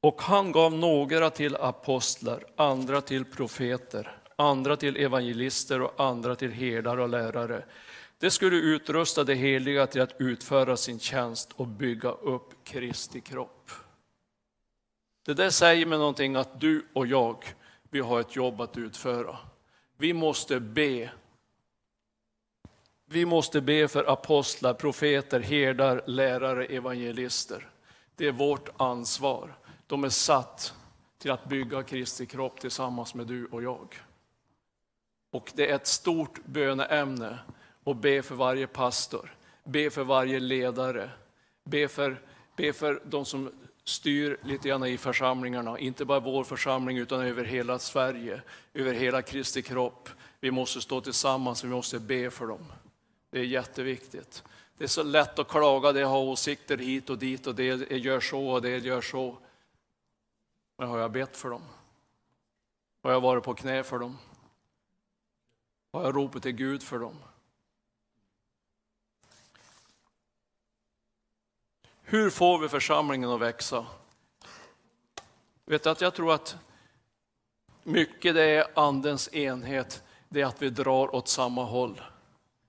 Och 0.00 0.22
han 0.22 0.52
gav 0.52 0.72
några 0.72 1.30
till 1.30 1.56
apostlar, 1.56 2.44
andra 2.56 3.00
till 3.00 3.24
profeter, 3.24 4.16
andra 4.36 4.76
till 4.76 4.96
evangelister 4.96 5.80
och 5.82 6.04
andra 6.04 6.36
till 6.36 6.52
herdar 6.52 6.96
och 6.96 7.08
lärare. 7.08 7.64
Det 8.18 8.30
skulle 8.30 8.56
utrusta 8.56 9.24
de 9.24 9.34
heliga 9.34 9.86
till 9.86 10.00
att 10.00 10.20
utföra 10.20 10.76
sin 10.76 10.98
tjänst 10.98 11.52
och 11.56 11.66
bygga 11.66 12.10
upp 12.10 12.64
Kristi 12.64 13.20
kropp. 13.20 13.70
Det 15.26 15.34
där 15.34 15.50
säger 15.50 15.86
mig 15.86 15.98
någonting 15.98 16.36
att 16.36 16.60
du 16.60 16.86
och 16.92 17.06
jag, 17.06 17.54
vi 17.92 18.00
har 18.00 18.20
ett 18.20 18.36
jobb 18.36 18.60
att 18.60 18.76
utföra. 18.76 19.38
Vi 19.96 20.12
måste 20.12 20.60
be. 20.60 21.10
Vi 23.06 23.24
måste 23.26 23.60
be 23.60 23.88
för 23.88 24.10
apostlar, 24.10 24.74
profeter, 24.74 25.40
herdar, 25.40 26.02
lärare, 26.06 26.66
evangelister. 26.66 27.68
Det 28.16 28.26
är 28.26 28.32
vårt 28.32 28.68
ansvar. 28.76 29.54
De 29.86 30.04
är 30.04 30.08
satt 30.08 30.74
till 31.18 31.30
att 31.30 31.48
bygga 31.48 31.82
Kristi 31.82 32.26
kropp 32.26 32.60
tillsammans 32.60 33.14
med 33.14 33.26
du 33.26 33.46
och 33.46 33.62
jag. 33.62 34.02
Och 35.30 35.52
det 35.54 35.70
är 35.70 35.74
ett 35.74 35.86
stort 35.86 36.44
böneämne 36.44 37.38
att 37.84 37.96
be 37.96 38.22
för 38.22 38.34
varje 38.34 38.66
pastor, 38.66 39.34
be 39.64 39.90
för 39.90 40.04
varje 40.04 40.40
ledare, 40.40 41.10
be 41.64 41.88
för, 41.88 42.22
be 42.56 42.72
för 42.72 43.02
de 43.04 43.24
som 43.24 43.52
styr 43.84 44.36
lite 44.42 44.68
grann 44.68 44.84
i 44.84 44.98
församlingarna, 44.98 45.78
inte 45.78 46.04
bara 46.04 46.20
vår 46.20 46.44
församling 46.44 46.98
utan 46.98 47.20
över 47.20 47.44
hela 47.44 47.78
Sverige, 47.78 48.42
över 48.74 48.92
hela 48.92 49.22
Kristi 49.22 49.62
kropp. 49.62 50.08
Vi 50.40 50.50
måste 50.50 50.80
stå 50.80 51.00
tillsammans, 51.00 51.64
vi 51.64 51.68
måste 51.68 51.98
be 51.98 52.30
för 52.30 52.46
dem. 52.46 52.72
Det 53.30 53.38
är 53.38 53.44
jätteviktigt. 53.44 54.44
Det 54.78 54.84
är 54.84 54.88
så 54.88 55.02
lätt 55.02 55.38
att 55.38 55.48
klaga, 55.48 55.92
det 55.92 56.02
har 56.02 56.18
åsikter 56.18 56.78
hit 56.78 57.10
och 57.10 57.18
dit 57.18 57.46
och 57.46 57.54
det 57.54 57.90
gör 57.90 58.20
så 58.20 58.48
och 58.48 58.62
det 58.62 58.78
gör 58.78 59.00
så. 59.00 59.38
Men 60.78 60.88
har 60.88 60.98
jag 60.98 61.12
bett 61.12 61.36
för 61.36 61.50
dem? 61.50 61.62
Har 63.02 63.12
jag 63.12 63.20
varit 63.20 63.44
på 63.44 63.54
knä 63.54 63.82
för 63.82 63.98
dem? 63.98 64.18
Har 65.92 66.04
jag 66.04 66.16
ropat 66.16 66.42
till 66.42 66.52
Gud 66.52 66.82
för 66.82 66.98
dem? 66.98 67.16
Hur 72.12 72.30
får 72.30 72.58
vi 72.58 72.68
församlingen 72.68 73.30
att 73.30 73.40
växa? 73.40 73.86
Vet 75.66 75.82
du 75.82 75.90
att 75.90 76.00
jag 76.00 76.14
tror 76.14 76.34
att 76.34 76.56
mycket 77.82 78.34
det 78.34 78.42
är 78.42 78.66
andens 78.74 79.34
enhet, 79.34 80.02
det 80.28 80.40
är 80.40 80.46
att 80.46 80.62
vi 80.62 80.70
drar 80.70 81.14
åt 81.14 81.28
samma 81.28 81.64
håll 81.64 82.00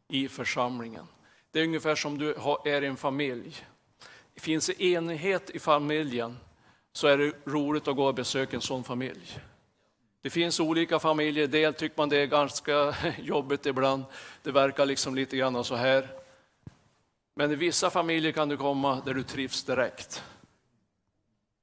i 0.08 0.27
församlingen. 0.27 1.08
Det 1.51 1.60
är 1.60 1.63
ungefär 1.63 1.95
som 1.95 2.17
du 2.17 2.36
är 2.65 2.82
i 2.82 2.86
en 2.86 2.97
familj. 2.97 3.65
Finns 4.36 4.67
det 4.67 4.84
enighet 4.84 5.49
i 5.49 5.60
familjen 5.60 6.38
så 6.93 7.08
är 7.08 7.17
det 7.17 7.34
roligt 7.45 7.88
att 7.88 7.95
gå 7.95 8.06
och 8.06 8.15
besöka 8.15 8.56
en 8.56 8.62
sån 8.62 8.84
familj. 8.84 9.39
Det 10.21 10.29
finns 10.29 10.60
olika 10.60 10.99
familjer, 10.99 11.47
del 11.47 11.73
tycker 11.73 11.97
man 11.97 12.10
det 12.10 12.17
är 12.17 12.25
ganska 12.25 12.95
jobbigt 13.19 13.65
ibland. 13.65 14.03
Det 14.43 14.51
verkar 14.51 14.86
liksom 14.86 15.15
lite 15.15 15.38
grann 15.38 15.63
så 15.63 15.75
här. 15.75 16.22
Men 17.33 17.51
i 17.51 17.55
vissa 17.55 17.89
familjer 17.89 18.31
kan 18.31 18.49
du 18.49 18.57
komma 18.57 19.01
där 19.05 19.13
du 19.13 19.23
trivs 19.23 19.63
direkt. 19.63 20.23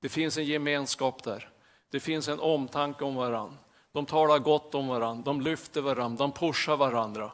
Det 0.01 0.09
finns 0.09 0.37
en 0.37 0.45
gemenskap 0.45 1.23
där. 1.23 1.49
Det 1.91 2.01
finns 2.01 2.29
en 2.29 2.41
omtanke 2.41 3.05
om 3.05 3.15
varandra. 3.15 3.57
De 3.93 4.07
talar 4.07 4.39
gott 4.39 4.75
om 4.75 4.89
varandra, 4.89 5.23
de 5.25 5.41
lyfter 5.41 5.81
varandra, 5.81 6.19
de 6.19 6.33
pushar 6.33 6.77
varandra. 6.77 7.33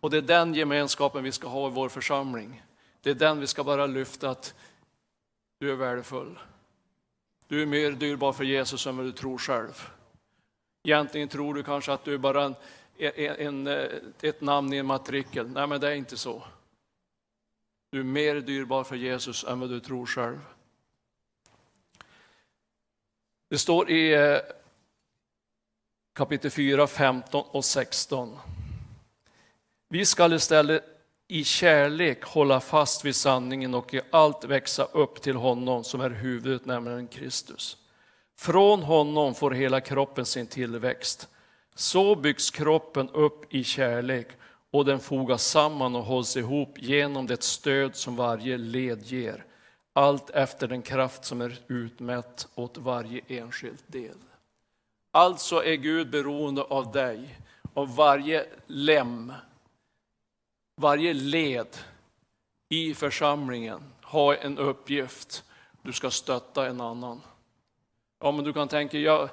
Och 0.00 0.10
det 0.10 0.16
är 0.16 0.22
den 0.22 0.54
gemenskapen 0.54 1.24
vi 1.24 1.32
ska 1.32 1.48
ha 1.48 1.68
i 1.68 1.70
vår 1.70 1.88
församling. 1.88 2.62
Det 3.02 3.10
är 3.10 3.14
den 3.14 3.40
vi 3.40 3.46
ska 3.46 3.64
bara 3.64 3.86
lyfta 3.86 4.30
att 4.30 4.54
du 5.58 5.70
är 5.70 5.74
värdefull. 5.74 6.38
Du 7.48 7.62
är 7.62 7.66
mer 7.66 7.90
dyrbar 7.90 8.32
för 8.32 8.44
Jesus 8.44 8.86
än 8.86 8.96
vad 8.96 9.06
du 9.06 9.12
tror 9.12 9.38
själv. 9.38 9.88
Egentligen 10.84 11.28
tror 11.28 11.54
du 11.54 11.62
kanske 11.62 11.92
att 11.92 12.04
du 12.04 12.14
är 12.14 12.18
bara 12.18 12.44
en, 12.44 12.54
en, 12.98 13.66
en, 13.66 13.90
ett 14.22 14.40
namn 14.40 14.72
i 14.72 14.76
en 14.76 14.86
matrikel. 14.86 15.48
Nej, 15.48 15.66
men 15.66 15.80
det 15.80 15.88
är 15.88 15.94
inte 15.94 16.16
så. 16.16 16.42
Du 17.96 18.00
är 18.00 18.04
mer 18.04 18.34
dyrbar 18.34 18.84
för 18.84 18.96
Jesus 18.96 19.44
än 19.44 19.60
vad 19.60 19.70
du 19.70 19.80
tror 19.80 20.06
själv. 20.06 20.38
Det 23.50 23.58
står 23.58 23.90
i 23.90 24.14
eh, 24.14 24.38
kapitel 26.14 26.50
4, 26.50 26.86
15 26.86 27.44
och 27.50 27.64
16. 27.64 28.38
Vi 29.88 30.06
skall 30.06 30.32
istället 30.32 30.84
i 31.28 31.44
kärlek 31.44 32.24
hålla 32.24 32.60
fast 32.60 33.04
vid 33.04 33.16
sanningen 33.16 33.74
och 33.74 33.94
i 33.94 34.00
allt 34.10 34.44
växa 34.44 34.84
upp 34.84 35.22
till 35.22 35.36
honom 35.36 35.84
som 35.84 36.00
är 36.00 36.10
huvudet, 36.10 36.66
nämligen 36.66 37.08
Kristus. 37.08 37.76
Från 38.38 38.82
honom 38.82 39.34
får 39.34 39.50
hela 39.50 39.80
kroppen 39.80 40.26
sin 40.26 40.46
tillväxt. 40.46 41.28
Så 41.74 42.16
byggs 42.16 42.50
kroppen 42.50 43.08
upp 43.08 43.54
i 43.54 43.64
kärlek 43.64 44.28
och 44.76 44.84
den 44.84 45.00
fogas 45.00 45.46
samman 45.46 45.96
och 45.96 46.04
hålls 46.04 46.36
ihop 46.36 46.82
genom 46.82 47.26
det 47.26 47.42
stöd 47.42 47.96
som 47.96 48.16
varje 48.16 48.58
led 48.58 49.02
ger, 49.02 49.44
allt 49.92 50.30
efter 50.30 50.68
den 50.68 50.82
kraft 50.82 51.24
som 51.24 51.40
är 51.40 51.58
utmätt 51.68 52.48
åt 52.54 52.78
varje 52.78 53.20
enskild 53.28 53.82
del. 53.86 54.16
Alltså 55.10 55.64
är 55.64 55.74
Gud 55.74 56.10
beroende 56.10 56.62
av 56.62 56.92
dig, 56.92 57.38
av 57.74 57.96
varje 57.96 58.46
lem, 58.66 59.32
varje 60.80 61.14
led 61.14 61.76
i 62.68 62.94
församlingen 62.94 63.80
har 64.02 64.34
en 64.34 64.58
uppgift. 64.58 65.44
Du 65.82 65.92
ska 65.92 66.10
stötta 66.10 66.66
en 66.66 66.80
annan. 66.80 67.20
Ja, 68.20 68.32
men 68.32 68.44
du 68.44 68.52
kan 68.52 68.68
tänka, 68.68 68.98
jag, 68.98 69.28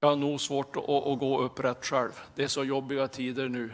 jag 0.00 0.08
har 0.08 0.16
nog 0.16 0.40
svårt 0.40 0.76
att, 0.76 0.88
att 0.88 1.18
gå 1.18 1.40
upprätt 1.40 1.84
själv. 1.84 2.12
Det 2.34 2.44
är 2.44 2.48
så 2.48 2.64
jobbiga 2.64 3.08
tider 3.08 3.48
nu. 3.48 3.72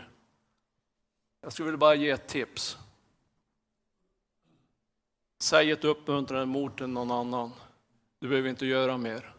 Jag 1.42 1.52
skulle 1.52 1.66
vilja 1.66 1.78
bara 1.78 1.94
ge 1.94 2.10
ett 2.10 2.26
tips. 2.26 2.78
Säg 5.40 5.70
ett 5.70 5.84
uppmuntrande 5.84 6.58
ord 6.58 6.76
till 6.76 6.86
någon 6.86 7.10
annan. 7.10 7.52
Du 8.18 8.28
behöver 8.28 8.48
inte 8.48 8.66
göra 8.66 8.98
mer. 8.98 9.34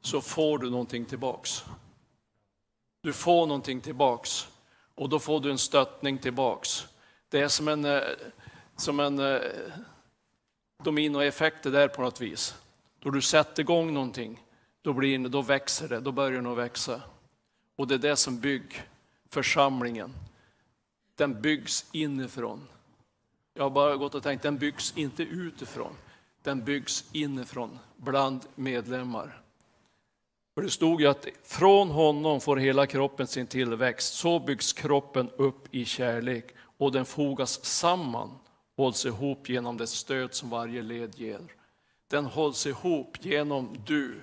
Så 0.00 0.20
får 0.20 0.58
du 0.58 0.70
någonting 0.70 1.04
tillbaks. 1.04 1.64
Du 3.00 3.12
får 3.12 3.46
någonting 3.46 3.80
tillbaks 3.80 4.48
och 4.94 5.08
då 5.08 5.18
får 5.18 5.40
du 5.40 5.50
en 5.50 5.58
stöttning 5.58 6.18
tillbaks. 6.18 6.86
Det 7.28 7.40
är 7.40 7.48
som 7.48 7.68
en, 7.68 7.84
eh, 7.84 8.02
som 8.76 9.00
en 9.00 9.18
eh, 9.18 9.40
dominoeffekt 10.84 11.62
det 11.62 11.70
där 11.70 11.88
på 11.88 12.02
något 12.02 12.20
vis. 12.20 12.54
Då 12.98 13.10
du 13.10 13.22
sätter 13.22 13.62
igång 13.62 13.94
någonting, 13.94 14.44
då, 14.82 14.92
blir, 14.92 15.28
då 15.28 15.42
växer 15.42 15.88
det, 15.88 16.00
då 16.00 16.12
börjar 16.12 16.42
det 16.42 16.50
att 16.50 16.58
växa. 16.58 17.02
Och 17.76 17.86
det 17.86 17.94
är 17.94 17.98
det 17.98 18.16
som 18.16 18.40
bygger 18.40 18.82
församlingen. 19.30 20.14
Den 21.18 21.40
byggs 21.40 21.86
inifrån. 21.92 22.68
Jag 23.54 23.62
har 23.62 23.70
bara 23.70 23.96
gått 23.96 24.14
och 24.14 24.22
tänkt, 24.22 24.42
den 24.42 24.58
byggs 24.58 24.92
inte 24.96 25.22
utifrån. 25.22 25.92
Den 26.42 26.64
byggs 26.64 27.04
inifrån, 27.12 27.78
bland 27.96 28.40
medlemmar. 28.54 29.42
För 30.54 30.62
det 30.62 30.70
stod 30.70 31.00
ju 31.00 31.06
att 31.06 31.26
från 31.44 31.90
honom 31.90 32.40
får 32.40 32.56
hela 32.56 32.86
kroppen 32.86 33.26
sin 33.26 33.46
tillväxt. 33.46 34.14
Så 34.14 34.40
byggs 34.40 34.72
kroppen 34.72 35.30
upp 35.36 35.74
i 35.74 35.84
kärlek 35.84 36.54
och 36.78 36.92
den 36.92 37.04
fogas 37.04 37.64
samman, 37.64 38.38
hålls 38.76 39.06
ihop 39.06 39.48
genom 39.48 39.76
det 39.76 39.86
stöd 39.86 40.34
som 40.34 40.50
varje 40.50 40.82
led 40.82 41.18
ger. 41.18 41.40
Den 42.10 42.24
hålls 42.24 42.66
ihop 42.66 43.24
genom 43.24 43.76
du, 43.86 44.22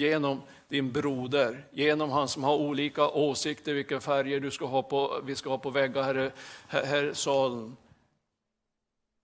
genom 0.00 0.42
din 0.68 0.92
broder, 0.92 1.66
genom 1.70 2.10
han 2.10 2.28
som 2.28 2.44
har 2.44 2.56
olika 2.56 3.08
åsikter, 3.08 3.74
vilka 3.74 4.00
färger 4.00 4.40
du 4.40 4.50
ska 4.50 4.66
ha 4.66 4.82
på, 4.82 5.20
vi 5.24 5.36
ska 5.36 5.50
ha 5.50 5.58
på 5.58 5.70
väggar 5.70 6.02
här, 6.02 6.32
här, 6.68 6.84
här 6.84 7.12
salen. 7.12 7.76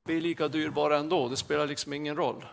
Vi 0.05 0.17
är 0.17 0.21
lika 0.21 0.49
dyrbara 0.49 0.99
ändå, 0.99 1.29
det 1.29 1.37
spelar 1.37 1.67
liksom 1.67 1.93
ingen 1.93 2.17
roll. 2.17 2.45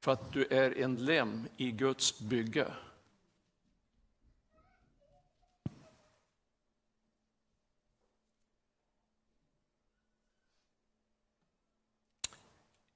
För 0.00 0.12
att 0.12 0.32
du 0.32 0.46
är 0.50 0.78
en 0.78 1.04
lem 1.04 1.48
i 1.56 1.70
Guds 1.70 2.20
bygge. 2.20 2.66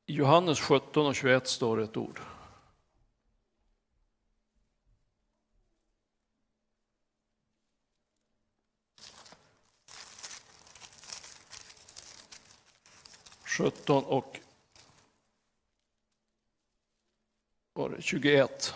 I 0.07 0.15
Johannes 0.15 0.61
17 0.61 1.07
och 1.07 1.15
21 1.15 1.49
står 1.49 1.81
ett 1.81 1.97
ord. 1.97 2.21
Sjutton 13.53 14.05
och 14.05 14.41
21. 17.99 18.75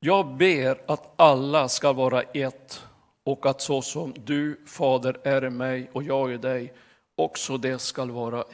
Jag 0.00 0.34
ber 0.36 0.90
att 0.90 1.20
alla 1.20 1.68
ska 1.68 1.92
vara 1.92 2.22
ett 2.22 2.86
och 3.24 3.46
att 3.46 3.60
så 3.60 3.82
som 3.82 4.14
du, 4.24 4.60
Fader, 4.66 5.20
är 5.24 5.44
i 5.44 5.50
mig 5.50 5.90
och 5.92 6.02
jag 6.02 6.32
i 6.32 6.36
dig, 6.36 6.72
också 7.14 7.56
det 7.56 7.78
ska 7.78 8.04
vara 8.04 8.44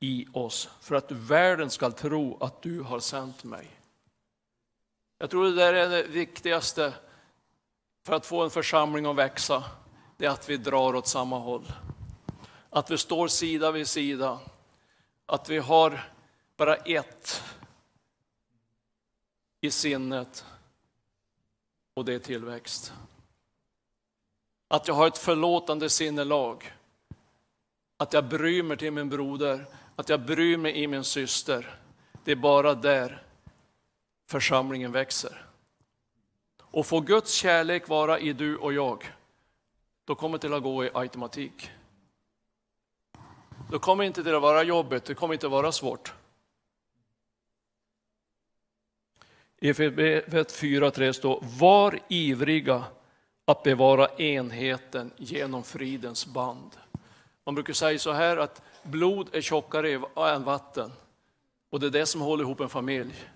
i 0.00 0.26
oss, 0.32 0.70
för 0.80 0.94
att 0.94 1.10
världen 1.10 1.70
ska 1.70 1.90
tro 1.90 2.36
att 2.40 2.62
du 2.62 2.80
har 2.80 3.00
sänt 3.00 3.44
mig. 3.44 3.66
Jag 5.18 5.30
tror 5.30 5.44
det 5.44 5.54
där 5.54 5.74
är 5.74 5.88
det 5.88 6.02
viktigaste 6.02 6.94
för 8.06 8.14
att 8.14 8.26
få 8.26 8.42
en 8.44 8.50
församling 8.50 9.06
att 9.06 9.16
växa, 9.16 9.64
det 10.16 10.26
är 10.26 10.30
att 10.30 10.48
vi 10.48 10.56
drar 10.56 10.94
åt 10.94 11.06
samma 11.06 11.38
håll. 11.38 11.72
Att 12.74 12.90
vi 12.90 12.98
står 12.98 13.28
sida 13.28 13.70
vid 13.70 13.88
sida, 13.88 14.40
att 15.26 15.48
vi 15.48 15.58
har 15.58 16.10
bara 16.56 16.76
ett 16.76 17.42
i 19.60 19.70
sinnet 19.70 20.46
och 21.94 22.04
det 22.04 22.14
är 22.14 22.18
tillväxt. 22.18 22.92
Att 24.68 24.88
jag 24.88 24.94
har 24.94 25.06
ett 25.06 25.18
förlåtande 25.18 25.90
sinnelag. 25.90 26.72
Att 27.96 28.12
jag 28.12 28.28
bryr 28.28 28.62
mig 28.62 28.76
till 28.76 28.92
min 28.92 29.08
broder, 29.08 29.66
att 29.96 30.08
jag 30.08 30.20
bryr 30.20 30.56
mig 30.56 30.82
i 30.82 30.86
min 30.86 31.04
syster. 31.04 31.78
Det 32.24 32.32
är 32.32 32.36
bara 32.36 32.74
där 32.74 33.22
församlingen 34.26 34.92
växer. 34.92 35.46
Och 36.60 36.86
får 36.86 37.00
Guds 37.00 37.32
kärlek 37.32 37.88
vara 37.88 38.18
i 38.18 38.32
du 38.32 38.56
och 38.56 38.72
jag, 38.72 39.12
då 40.04 40.14
kommer 40.14 40.38
det 40.38 40.56
att 40.56 40.62
gå 40.62 40.84
i 40.84 40.90
automatik. 40.94 41.70
Då 43.72 43.78
kommer 43.78 44.04
inte 44.04 44.22
det 44.22 44.36
att 44.36 44.42
vara 44.42 44.62
jobbigt, 44.62 45.04
det 45.04 45.14
kommer 45.14 45.34
inte 45.34 45.46
att 45.46 45.52
vara 45.52 45.72
svårt. 45.72 46.14
I 49.58 49.68
Efesierbrevet 49.68 50.52
4.3 50.52 51.12
står 51.12 51.44
Var 51.58 51.98
ivriga 52.08 52.84
att 53.44 53.62
bevara 53.62 54.08
enheten 54.08 55.12
genom 55.16 55.62
fridens 55.62 56.26
band. 56.26 56.70
Man 57.44 57.54
brukar 57.54 57.72
säga 57.72 57.98
så 57.98 58.12
här 58.12 58.36
att 58.36 58.62
blod 58.82 59.34
är 59.34 59.40
tjockare 59.40 60.02
än 60.16 60.44
vatten 60.44 60.92
och 61.70 61.80
det 61.80 61.86
är 61.86 61.90
det 61.90 62.06
som 62.06 62.20
håller 62.20 62.44
ihop 62.44 62.60
en 62.60 62.68
familj. 62.68 63.28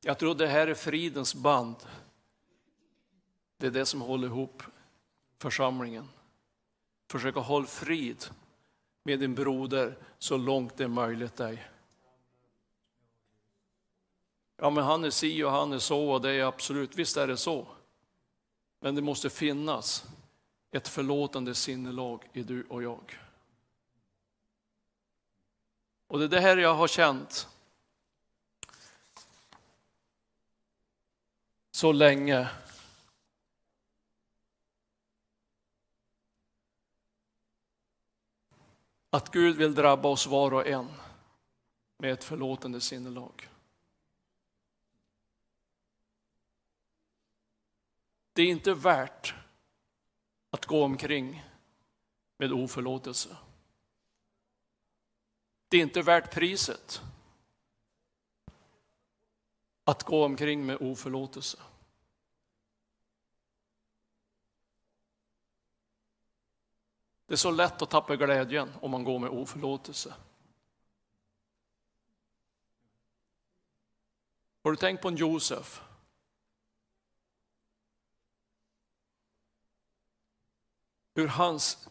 Jag 0.00 0.18
tror 0.18 0.34
det 0.34 0.46
här 0.46 0.66
är 0.66 0.74
fridens 0.74 1.34
band. 1.34 1.76
Det 3.56 3.66
är 3.66 3.70
det 3.70 3.86
som 3.86 4.00
håller 4.00 4.28
ihop 4.28 4.62
församlingen. 5.38 6.08
Försöka 7.10 7.40
hålla 7.40 7.66
frid 7.66 8.26
med 9.06 9.20
din 9.20 9.34
broder 9.34 9.98
så 10.18 10.36
långt 10.36 10.76
det 10.76 10.84
är 10.84 10.88
möjligt 10.88 11.36
dig. 11.36 11.68
Ja, 14.56 14.70
men 14.70 14.84
han 14.84 15.04
är 15.04 15.10
si 15.10 15.42
och 15.42 15.50
han 15.50 15.72
är 15.72 15.78
så 15.78 16.10
och 16.10 16.20
det 16.20 16.30
är 16.30 16.44
absolut, 16.44 16.96
visst 16.96 17.16
är 17.16 17.26
det 17.26 17.36
så. 17.36 17.66
Men 18.80 18.94
det 18.94 19.02
måste 19.02 19.30
finnas 19.30 20.04
ett 20.70 20.88
förlåtande 20.88 21.54
sinnelag 21.54 22.28
i 22.32 22.42
du 22.42 22.64
och 22.68 22.82
jag. 22.82 23.20
Och 26.06 26.18
det 26.18 26.24
är 26.24 26.28
det 26.28 26.40
här 26.40 26.56
jag 26.56 26.74
har 26.74 26.88
känt 26.88 27.48
så 31.70 31.92
länge. 31.92 32.48
Att 39.10 39.32
Gud 39.32 39.56
vill 39.56 39.74
drabba 39.74 40.08
oss 40.08 40.26
var 40.26 40.54
och 40.54 40.66
en 40.66 40.88
med 41.98 42.12
ett 42.12 42.24
förlåtande 42.24 42.80
sinnelag. 42.80 43.48
Det 48.32 48.42
är 48.42 48.46
inte 48.46 48.74
värt 48.74 49.34
att 50.50 50.66
gå 50.66 50.84
omkring 50.84 51.44
med 52.36 52.52
oförlåtelse. 52.52 53.36
Det 55.68 55.76
är 55.76 55.82
inte 55.82 56.02
värt 56.02 56.34
priset 56.34 57.02
att 59.84 60.02
gå 60.02 60.24
omkring 60.24 60.66
med 60.66 60.76
oförlåtelse. 60.80 61.58
Det 67.26 67.34
är 67.34 67.36
så 67.36 67.50
lätt 67.50 67.82
att 67.82 67.90
tappa 67.90 68.16
glädjen 68.16 68.72
om 68.80 68.90
man 68.90 69.04
går 69.04 69.18
med 69.18 69.30
oförlåtelse. 69.30 70.14
Har 74.64 74.70
du 74.70 74.76
tänkt 74.76 75.02
på 75.02 75.08
en 75.08 75.16
Josef? 75.16 75.82
hur 81.16 81.28
hans 81.28 81.88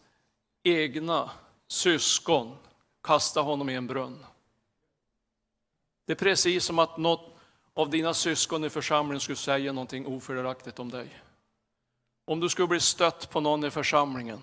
egna 0.62 1.30
syskon 1.68 2.56
kastade 3.02 3.46
honom 3.46 3.70
i 3.70 3.74
en 3.74 3.86
brunn. 3.86 4.26
Det 6.04 6.12
är 6.12 6.16
precis 6.16 6.64
som 6.64 6.78
att 6.78 6.96
något 6.96 7.36
av 7.74 7.90
dina 7.90 8.14
syskon 8.14 8.64
i 8.64 8.70
församlingen 8.70 9.20
skulle 9.20 9.36
säga 9.36 9.72
någonting 9.72 10.06
ofördelaktigt 10.06 10.78
om 10.78 10.90
dig. 10.90 11.22
Om 12.24 12.40
du 12.40 12.48
skulle 12.48 12.68
bli 12.68 12.80
stött 12.80 13.30
på 13.30 13.40
någon 13.40 13.64
i 13.64 13.70
församlingen, 13.70 14.40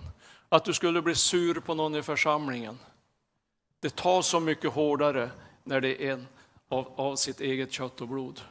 att 0.54 0.66
du 0.66 0.74
skulle 0.74 1.02
bli 1.02 1.16
sur 1.16 1.60
på 1.60 1.74
någon 1.74 1.96
i 1.96 2.04
församlingen. 2.04 2.80
Det 3.80 3.96
tar 3.96 4.22
så 4.22 4.40
mycket 4.40 4.74
hårdare 4.74 5.32
när 5.64 5.82
det 5.82 6.04
är 6.04 6.14
en 6.14 6.28
av, 6.68 6.94
av 6.96 7.16
sitt 7.16 7.42
eget 7.42 7.72
kött 7.72 8.02
och 8.02 8.08
blod. 8.08 8.42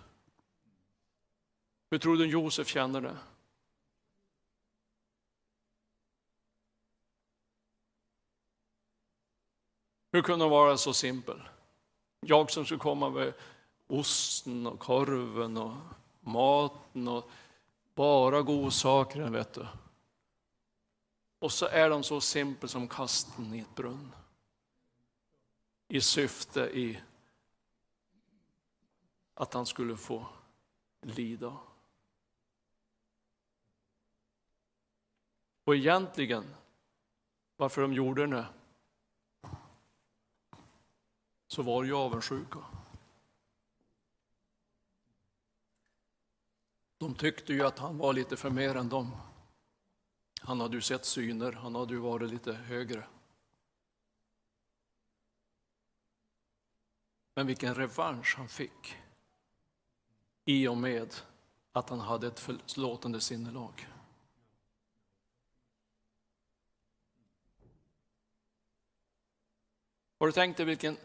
Hur 1.90 1.98
tror 1.98 2.16
du 2.16 2.26
Josef 2.26 2.68
känner 2.68 3.00
det? 3.00 3.16
Hur 10.12 10.22
kunde 10.22 10.44
hon 10.44 10.52
vara 10.52 10.76
så 10.76 10.94
simpel? 10.94 11.42
Jag 12.20 12.50
som 12.50 12.64
skulle 12.64 12.80
komma 12.80 13.10
med 13.10 13.32
osten 13.86 14.66
och 14.66 14.78
korven 14.78 15.56
och 15.56 15.74
maten 16.20 17.08
och 17.08 17.30
bara 17.94 18.42
godsaker, 18.42 19.20
vet 19.20 19.52
du. 19.54 19.66
Och 21.42 21.52
så 21.52 21.66
är 21.66 21.90
de 21.90 22.02
så 22.02 22.20
simpel 22.20 22.68
som 22.68 22.88
kasten 22.88 23.54
i 23.54 23.58
ett 23.58 23.74
brunn. 23.74 24.14
I 25.88 26.00
syfte 26.00 26.60
i 26.60 27.02
att 29.34 29.54
han 29.54 29.66
skulle 29.66 29.96
få 29.96 30.26
lida. 31.00 31.58
Och 35.64 35.76
egentligen, 35.76 36.54
varför 37.56 37.82
de 37.82 37.92
gjorde 37.92 38.26
det 38.26 38.46
så 41.46 41.62
var 41.62 41.82
det 41.82 41.88
ju 41.88 41.94
avundsjuka. 41.94 42.58
De 46.98 47.14
tyckte 47.14 47.52
ju 47.52 47.66
att 47.66 47.78
han 47.78 47.98
var 47.98 48.12
lite 48.12 48.36
för 48.36 48.50
mer 48.50 48.74
än 48.74 48.88
dem. 48.88 49.10
Han 50.44 50.60
hade 50.60 50.74
ju 50.74 50.80
sett 50.80 51.04
syner, 51.04 51.52
han 51.52 51.74
hade 51.74 51.94
ju 51.94 52.00
varit 52.00 52.30
lite 52.30 52.52
högre. 52.52 53.06
Men 57.34 57.46
vilken 57.46 57.74
revansch 57.74 58.34
han 58.36 58.48
fick 58.48 58.96
i 60.44 60.68
och 60.68 60.76
med 60.76 61.14
att 61.72 61.88
han 61.88 62.00
hade 62.00 62.26
ett 62.26 62.40
förlåtande 62.40 63.20
sinnelag. 63.20 63.88
Har 70.18 70.26
du 70.26 70.32
tänkt 70.32 70.56
dig 70.56 70.66
vilken 70.66 70.96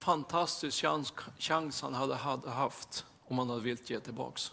fantastisk 0.00 0.80
chans, 0.80 1.12
chans 1.38 1.82
han 1.82 1.94
hade, 1.94 2.14
hade 2.14 2.50
haft 2.50 3.06
om 3.24 3.38
han 3.38 3.48
hade 3.48 3.60
velat 3.60 3.90
ge 3.90 4.00
tillbaks? 4.00 4.52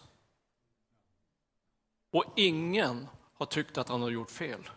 Och 2.12 2.24
ingen 2.36 3.08
har 3.34 3.46
tyckt 3.46 3.78
att 3.78 3.90
han 3.90 4.02
har 4.02 4.10
gjort 4.10 4.32
fel. 4.32 4.70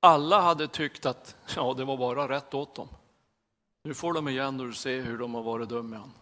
Alla 0.00 0.40
hade 0.40 0.68
tyckt 0.68 1.06
att 1.06 1.36
ja, 1.56 1.74
det 1.74 1.84
var 1.84 1.96
bara 1.96 2.28
rätt 2.28 2.54
åt 2.54 2.74
dem. 2.74 2.88
Nu 3.82 3.94
får 3.94 4.12
de 4.12 4.28
igen 4.28 4.60
och 4.60 4.76
se 4.76 5.00
hur 5.00 5.18
de 5.18 5.34
har 5.34 5.42
varit 5.42 5.68
dumma 5.68 5.88
med 5.88 5.98
honom. 5.98 6.14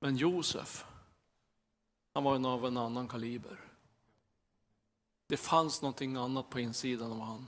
Men 0.00 0.16
Josef, 0.16 0.84
han 2.14 2.24
var 2.24 2.34
en 2.34 2.44
av 2.44 2.66
en 2.66 2.76
annan 2.76 3.08
kaliber. 3.08 3.60
Det 5.26 5.36
fanns 5.36 5.82
någonting 5.82 6.16
annat 6.16 6.50
på 6.50 6.60
insidan 6.60 7.12
av 7.12 7.20
han. 7.20 7.46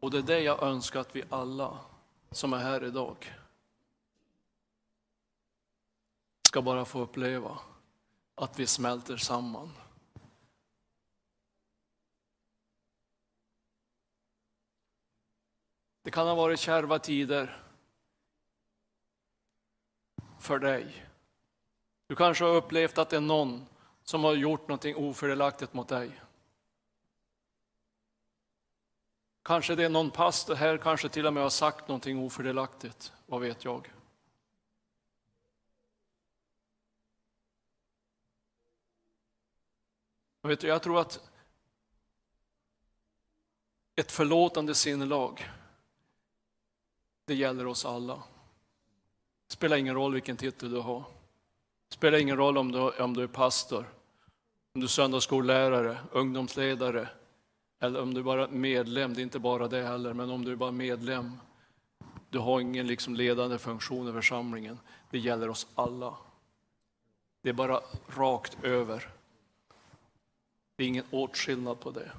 Och 0.00 0.10
det 0.10 0.18
är 0.18 0.22
det 0.22 0.40
jag 0.40 0.62
önskar 0.62 1.00
att 1.00 1.16
vi 1.16 1.24
alla 1.30 1.78
som 2.30 2.52
är 2.52 2.58
här 2.58 2.84
idag 2.84 3.34
ska 6.48 6.62
bara 6.62 6.84
få 6.84 7.00
uppleva 7.00 7.58
att 8.38 8.58
vi 8.58 8.66
smälter 8.66 9.16
samman. 9.16 9.72
Det 16.02 16.10
kan 16.10 16.26
ha 16.26 16.34
varit 16.34 16.60
kärva 16.60 16.98
tider 16.98 17.62
för 20.40 20.58
dig. 20.58 21.06
Du 22.06 22.16
kanske 22.16 22.44
har 22.44 22.54
upplevt 22.54 22.98
att 22.98 23.10
det 23.10 23.16
är 23.16 23.20
någon 23.20 23.66
som 24.02 24.24
har 24.24 24.34
gjort 24.34 24.68
någonting 24.68 24.96
ofördelaktigt 24.96 25.74
mot 25.74 25.88
dig. 25.88 26.20
Kanske 29.42 29.74
det 29.74 29.84
är 29.84 29.88
någon 29.88 30.10
pastor 30.10 30.54
här, 30.54 30.78
kanske 30.78 31.08
till 31.08 31.26
och 31.26 31.32
med 31.32 31.42
har 31.42 31.50
sagt 31.50 31.88
någonting 31.88 32.18
ofördelaktigt, 32.18 33.12
vad 33.26 33.40
vet 33.40 33.64
jag. 33.64 33.97
Jag, 40.48 40.50
vet, 40.56 40.62
jag 40.62 40.82
tror 40.82 41.00
att 41.00 41.30
ett 43.96 44.12
förlåtande 44.12 44.74
sinnelag, 44.74 45.50
det 47.24 47.34
gäller 47.34 47.66
oss 47.66 47.84
alla. 47.84 48.14
Det 49.46 49.52
spelar 49.52 49.76
ingen 49.76 49.94
roll 49.94 50.14
vilken 50.14 50.36
titel 50.36 50.70
du 50.70 50.80
har. 50.80 51.04
Det 51.88 51.94
spelar 51.94 52.18
ingen 52.18 52.36
roll 52.36 52.58
om 52.58 52.72
du, 52.72 52.90
om 52.90 53.14
du 53.14 53.22
är 53.22 53.26
pastor, 53.26 53.78
om 54.74 54.80
du 54.80 54.86
är 54.86 54.88
söndagsskollärare, 54.88 55.98
ungdomsledare, 56.12 57.08
eller 57.80 58.02
om 58.02 58.14
du 58.14 58.22
bara 58.22 58.44
är 58.44 58.48
medlem, 58.48 59.14
det 59.14 59.20
är 59.20 59.24
inte 59.24 59.38
bara 59.38 59.68
det 59.68 59.82
heller, 59.82 60.12
men 60.12 60.30
om 60.30 60.44
du 60.44 60.52
är 60.52 60.56
bara 60.56 60.70
medlem, 60.70 61.40
du 62.30 62.38
har 62.38 62.60
ingen 62.60 62.86
liksom 62.86 63.14
ledande 63.14 63.58
funktion 63.58 64.08
i 64.08 64.12
församlingen. 64.12 64.78
Det 65.10 65.18
gäller 65.18 65.48
oss 65.48 65.66
alla. 65.74 66.16
Det 67.42 67.48
är 67.48 67.54
bara 67.54 67.80
rakt 68.06 68.64
över. 68.64 69.17
Det 70.78 70.84
är 70.84 70.88
ingen 70.88 71.06
åtskillnad 71.10 71.80
på 71.80 71.90
det. 71.90 72.12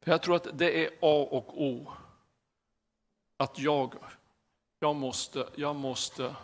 För 0.00 0.10
jag 0.10 0.22
tror 0.22 0.36
att 0.36 0.58
det 0.58 0.86
är 0.86 0.90
A 1.00 1.28
och 1.30 1.62
O. 1.62 1.92
Att 3.36 3.58
jag, 3.58 3.94
jag 4.78 4.96
måste, 4.96 5.48
jag 5.56 5.76
måste 5.76 6.36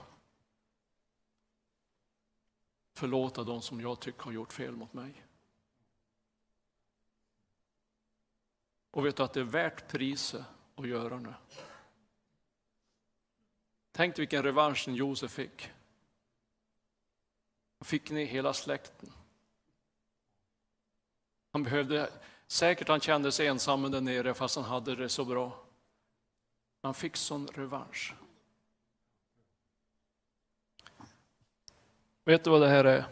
förlåta 2.93 3.45
de 3.45 3.63
som 3.63 3.81
jag 3.81 4.01
tycker 4.01 4.25
har 4.25 4.33
gjort 4.33 4.53
fel 4.53 4.77
mot 4.77 4.93
mig. 4.93 5.27
Och 8.91 9.07
vet 9.07 9.17
du 9.17 9.23
att 9.23 9.33
det 9.33 9.41
är 9.41 9.45
värt 9.45 9.89
priset 9.89 10.45
att 10.75 10.89
göra 10.89 11.19
nu? 11.19 11.35
Tänk 13.97 14.19
vilken 14.19 14.43
revansch 14.43 14.89
Josef 14.89 15.31
fick. 15.31 15.71
Han 17.79 17.85
fick 17.85 18.11
ni 18.11 18.25
hela 18.25 18.55
släkten. 18.55 19.13
Han 21.53 21.63
behövde, 21.63 22.11
säkert 22.47 22.89
han 22.89 23.01
kände 23.01 23.33
sig 23.33 23.47
ensam 23.47 23.91
där 23.91 24.01
nere 24.01 24.35
fast 24.35 24.57
han 24.57 24.65
hade 24.65 24.97
det 24.97 25.09
så 25.09 25.25
bra. 25.25 25.65
Han 26.83 26.95
fick 26.95 27.17
sån 27.17 27.47
revansch. 27.47 28.15
Vet 32.25 32.45
du 32.45 32.51
vad 32.51 32.61
det 32.61 32.69
här 32.69 32.85
är? 32.85 33.07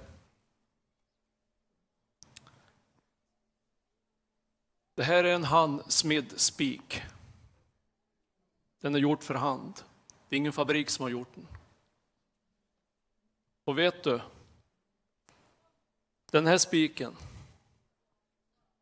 Det 4.94 5.02
här 5.02 5.24
är 5.24 5.34
en 5.34 5.44
handsmidd 5.44 6.40
spik. 6.40 7.02
Den 8.80 8.94
är 8.94 8.98
gjord 8.98 9.22
för 9.22 9.34
hand. 9.34 9.84
Det 10.32 10.36
är 10.36 10.38
ingen 10.38 10.52
fabrik 10.52 10.90
som 10.90 11.02
har 11.02 11.10
gjort 11.10 11.34
den. 11.34 11.48
Och 13.64 13.78
vet 13.78 14.04
du, 14.04 14.20
den 16.30 16.46
här 16.46 16.58
spiken, 16.58 17.16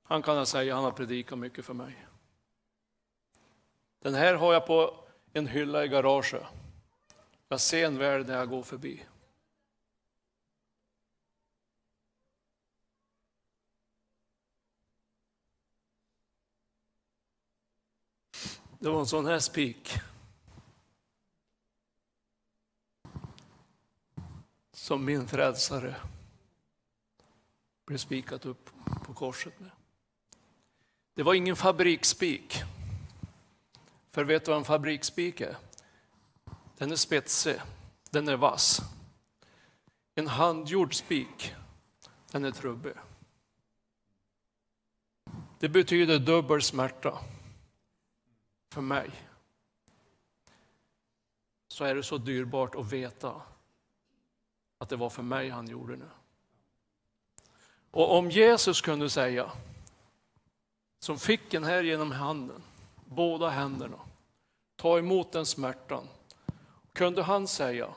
han 0.02 0.22
kan 0.22 0.36
jag 0.36 0.48
säga, 0.48 0.74
han 0.74 0.84
har 0.84 0.92
predikat 0.92 1.38
mycket 1.38 1.64
för 1.64 1.74
mig. 1.74 2.06
Den 3.98 4.14
här 4.14 4.34
har 4.34 4.52
jag 4.52 4.66
på 4.66 5.04
en 5.32 5.46
hylla 5.46 5.84
i 5.84 5.88
garaget. 5.88 6.42
Jag 7.48 7.60
ser 7.60 7.86
en 7.86 7.98
väl 7.98 8.26
när 8.26 8.34
jag 8.34 8.48
går 8.48 8.62
förbi. 8.62 9.06
Det 18.78 18.88
var 18.88 19.00
en 19.00 19.06
sån 19.06 19.26
här 19.26 19.38
spik. 19.38 20.00
Som 24.90 25.04
min 25.04 25.28
frälsare 25.28 25.96
blev 27.86 27.98
spikat 27.98 28.46
upp 28.46 28.70
på 29.04 29.14
korset 29.14 29.60
med. 29.60 29.70
Det 31.14 31.22
var 31.22 31.34
ingen 31.34 31.56
fabriksspik. 31.56 32.62
För 34.10 34.24
vet 34.24 34.44
du 34.44 34.50
vad 34.50 34.58
en 34.58 34.64
fabriksspik 34.64 35.40
är? 35.40 35.56
Den 36.76 36.92
är 36.92 36.96
spetsig, 36.96 37.60
den 38.10 38.28
är 38.28 38.36
vass. 38.36 38.80
En 40.14 40.26
handgjord 40.26 40.94
spik, 40.94 41.54
den 42.30 42.44
är 42.44 42.50
trubbig. 42.50 42.94
Det 45.58 45.68
betyder 45.68 46.18
dubbel 46.18 46.62
smärta 46.62 47.18
för 48.70 48.80
mig 48.80 49.10
så 51.68 51.84
är 51.84 51.94
det 51.94 52.02
så 52.02 52.18
dyrbart 52.18 52.74
att 52.74 52.92
veta 52.92 53.42
att 54.80 54.88
det 54.88 54.96
var 54.96 55.10
för 55.10 55.22
mig 55.22 55.48
han 55.48 55.68
gjorde 55.68 55.96
det. 55.96 56.10
Och 57.90 58.18
om 58.18 58.30
Jesus 58.30 58.80
kunde 58.80 59.10
säga, 59.10 59.52
som 60.98 61.18
fick 61.18 61.50
den 61.50 61.64
här 61.64 61.82
genom 61.82 62.12
handen, 62.12 62.62
båda 63.04 63.48
händerna, 63.48 64.00
ta 64.76 64.98
emot 64.98 65.32
den 65.32 65.46
smärtan, 65.46 66.08
kunde 66.92 67.22
han 67.22 67.48
säga, 67.48 67.94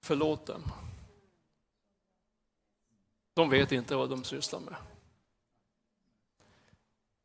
förlåt 0.00 0.46
dem. 0.46 0.62
De 3.34 3.50
vet 3.50 3.72
inte 3.72 3.96
vad 3.96 4.10
de 4.10 4.24
sysslar 4.24 4.60
med. 4.60 4.76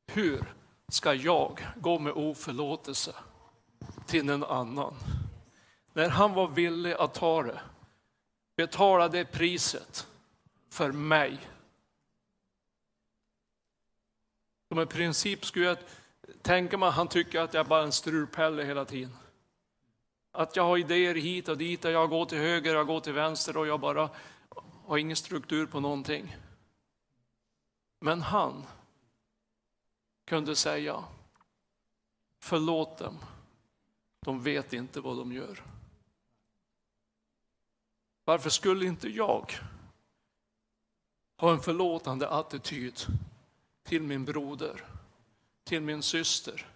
Hur 0.07 0.53
ska 0.87 1.13
jag 1.13 1.67
gå 1.75 1.99
med 1.99 2.13
oförlåtelse 2.13 3.15
till 4.07 4.29
en 4.29 4.43
annan? 4.43 4.93
När 5.93 6.09
han 6.09 6.33
var 6.33 6.47
villig 6.47 6.93
att 6.93 7.13
ta 7.13 7.43
det, 7.43 7.61
betala 8.55 9.07
det 9.07 9.25
priset 9.25 10.07
för 10.69 10.91
mig. 10.91 11.39
Som 14.67 14.79
en 14.79 14.87
princip 14.87 15.45
skulle 15.45 15.65
jag 15.65 15.77
tänka 16.41 16.77
mig 16.77 16.89
att 16.89 16.95
han 16.95 17.07
tycker 17.07 17.41
att 17.41 17.53
jag 17.53 17.67
bara 17.67 17.79
är 17.79 17.85
en 17.85 17.91
strulpelle 17.91 18.63
hela 18.63 18.85
tiden. 18.85 19.17
Att 20.31 20.55
jag 20.55 20.63
har 20.63 20.77
idéer 20.77 21.15
hit 21.15 21.47
och 21.47 21.57
dit, 21.57 21.85
och 21.85 21.91
jag 21.91 22.09
går 22.09 22.25
till 22.25 22.37
höger, 22.37 22.75
jag 22.75 22.87
går 22.87 22.99
till 22.99 23.13
vänster 23.13 23.57
och 23.57 23.67
jag 23.67 23.79
bara 23.79 24.09
har 24.85 24.97
ingen 24.97 25.15
struktur 25.15 25.65
på 25.65 25.79
någonting. 25.79 26.37
Men 27.99 28.21
han 28.21 28.65
kunde 30.25 30.55
säga, 30.55 31.03
förlåt 32.39 32.97
dem, 32.97 33.19
de 34.19 34.43
vet 34.43 34.73
inte 34.73 35.01
vad 35.01 35.17
de 35.17 35.33
gör. 35.33 35.63
Varför 38.25 38.49
skulle 38.49 38.85
inte 38.85 39.09
jag 39.09 39.51
ha 41.37 41.51
en 41.51 41.59
förlåtande 41.59 42.29
attityd 42.29 42.99
till 43.83 44.01
min 44.01 44.25
broder, 44.25 44.85
till 45.63 45.81
min 45.81 46.03
syster? 46.03 46.67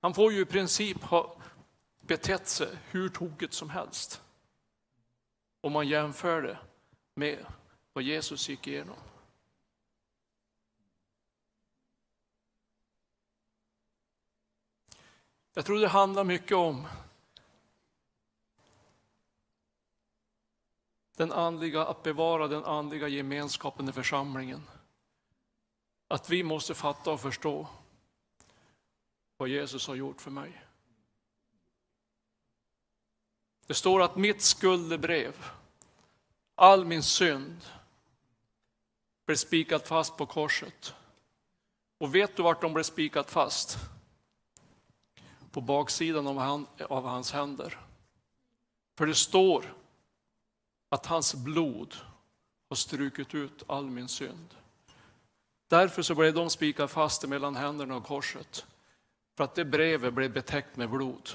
Han 0.00 0.14
får 0.14 0.32
ju 0.32 0.40
i 0.40 0.44
princip 0.44 1.02
ha 1.02 1.36
betett 2.00 2.48
sig 2.48 2.78
hur 2.90 3.08
tokigt 3.08 3.54
som 3.54 3.70
helst. 3.70 4.22
Om 5.60 5.72
man 5.72 5.88
jämför 5.88 6.42
det 6.42 6.58
med 7.14 7.46
vad 7.92 8.04
Jesus 8.04 8.48
gick 8.48 8.66
igenom. 8.66 8.96
Jag 15.54 15.64
tror 15.64 15.78
det 15.78 15.88
handlar 15.88 16.24
mycket 16.24 16.56
om 16.56 16.86
den 21.16 21.32
andliga, 21.32 21.84
att 21.84 22.02
bevara 22.02 22.48
den 22.48 22.64
andliga 22.64 23.08
gemenskapen 23.08 23.88
i 23.88 23.92
församlingen. 23.92 24.62
Att 26.08 26.30
vi 26.30 26.42
måste 26.42 26.74
fatta 26.74 27.10
och 27.10 27.20
förstå 27.20 27.68
vad 29.36 29.48
Jesus 29.48 29.86
har 29.86 29.94
gjort 29.94 30.20
för 30.20 30.30
mig. 30.30 30.64
Det 33.66 33.74
står 33.74 34.02
att 34.02 34.16
mitt 34.16 34.42
skuldebrev, 34.42 35.44
all 36.54 36.84
min 36.84 37.02
synd, 37.02 37.64
blev 39.26 39.36
spikat 39.36 39.88
fast 39.88 40.16
på 40.16 40.26
korset. 40.26 40.94
Och 41.98 42.14
vet 42.14 42.36
du 42.36 42.42
vart 42.42 42.60
de 42.60 42.74
blev 42.74 42.84
spikat 42.84 43.30
fast? 43.30 43.78
På 45.50 45.60
baksidan 45.60 46.26
av, 46.26 46.38
han, 46.38 46.66
av 46.88 47.04
hans 47.04 47.32
händer. 47.32 47.78
För 48.98 49.06
det 49.06 49.14
står 49.14 49.74
att 50.94 51.06
hans 51.06 51.34
blod 51.34 51.94
har 52.68 52.76
strukit 52.76 53.34
ut 53.34 53.62
all 53.66 53.90
min 53.90 54.08
synd. 54.08 54.54
Därför 55.68 56.02
så 56.02 56.14
blev 56.14 56.34
de 56.34 56.50
spikade 56.50 56.88
fast 56.88 57.28
mellan 57.28 57.56
händerna 57.56 57.96
och 57.96 58.04
korset. 58.04 58.66
För 59.36 59.44
att 59.44 59.54
det 59.54 59.64
brevet 59.64 60.14
blev 60.14 60.32
betäckt 60.32 60.76
med 60.76 60.90
blod. 60.90 61.30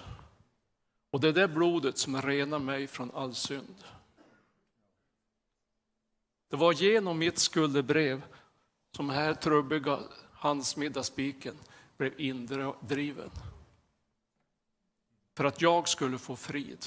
Och 1.11 1.19
det 1.19 1.27
är 1.27 1.33
det 1.33 1.47
blodet 1.47 1.97
som 1.97 2.21
renar 2.21 2.59
mig 2.59 2.87
från 2.87 3.11
all 3.11 3.35
synd. 3.35 3.83
Det 6.49 6.55
var 6.55 6.73
genom 6.73 7.19
mitt 7.19 7.39
skuldebrev 7.39 8.21
som 8.95 9.07
den 9.07 9.15
här 9.15 9.33
trubbiga 9.33 9.99
handsmiddagsspiken 10.33 11.55
blev 11.97 12.21
indriven. 12.21 13.31
För 15.37 15.43
att 15.43 15.61
jag 15.61 15.87
skulle 15.87 16.17
få 16.17 16.35
frid. 16.35 16.85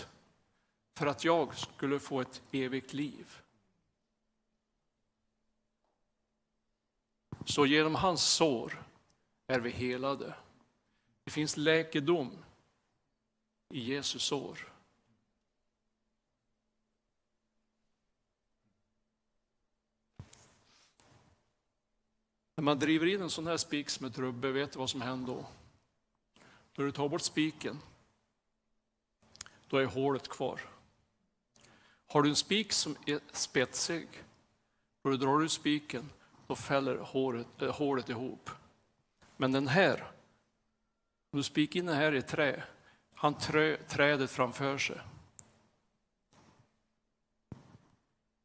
För 0.95 1.07
att 1.07 1.25
jag 1.25 1.59
skulle 1.59 1.99
få 1.99 2.21
ett 2.21 2.43
evigt 2.53 2.93
liv. 2.93 3.39
Så 7.45 7.67
genom 7.67 7.95
hans 7.95 8.23
sår 8.23 8.85
är 9.47 9.61
vi 9.61 9.71
helade. 9.71 10.35
Det 11.25 11.31
finns 11.31 11.57
läkedom 11.57 12.45
i 13.69 13.81
Jesus 13.81 14.23
sår. 14.23 14.73
När 22.55 22.65
man 22.65 22.79
driver 22.79 23.07
in 23.07 23.23
en 23.23 23.31
sån 23.31 23.47
här 23.47 23.57
spik 23.57 23.91
som 23.91 24.07
ett 24.07 24.19
rubbe, 24.19 24.53
vet 24.53 24.73
du 24.73 24.79
vad 24.79 24.91
som 24.91 25.01
händer 25.01 25.35
då? 25.35 25.47
När 26.77 26.85
du 26.85 26.93
tar 26.93 27.09
bort 27.09 27.23
spiken, 27.23 27.79
då 29.69 29.77
är 29.77 29.85
hålet 29.85 30.29
kvar. 30.29 30.72
Har 32.13 32.23
du 32.23 32.29
en 32.29 32.37
spik 32.37 32.73
som 32.73 32.97
är 33.07 33.21
spetsig, 33.33 34.09
och 35.03 35.11
du 35.11 35.17
drar 35.17 35.43
ut 35.43 35.53
spiken, 35.53 36.11
då 36.47 36.55
fäller 36.55 36.97
håret, 36.97 37.63
äh, 37.63 37.75
hålet 37.75 38.09
ihop. 38.09 38.51
Men 39.37 39.53
den 39.53 39.69
här, 39.69 40.13
om 41.31 41.37
du 41.37 41.43
spikar 41.43 41.81
in 41.81 41.87
den 41.87 41.97
här 41.97 42.15
i 42.15 42.23
trä, 42.23 42.63
han 43.15 43.35
trö 43.35 43.77
trädet 43.89 44.31
framför 44.31 44.79
sig. 44.79 45.01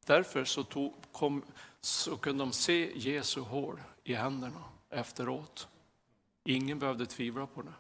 Därför 0.06 0.46
så, 0.46 0.64
tog, 0.64 0.94
kom, 1.12 1.44
så 1.82 2.18
kunde 2.18 2.44
de 2.44 2.52
se 2.52 2.92
Jesu 2.96 3.42
hår 3.42 3.84
i 4.04 4.14
händerna 4.14 4.64
efteråt. 4.90 5.68
Ingen 6.44 6.80
behövde 6.80 7.06
tvivla 7.06 7.48
på 7.48 7.62
det. 7.62 7.74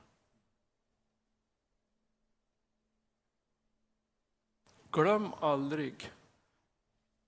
Glöm 4.97 5.33
aldrig 5.33 6.11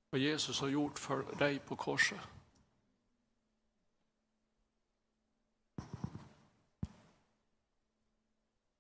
vad 0.10 0.22
Jesus 0.22 0.62
har 0.62 0.68
gjort 0.68 1.00
för 1.00 1.36
dig 1.36 1.60
på 1.60 1.76
korset. 1.76 2.20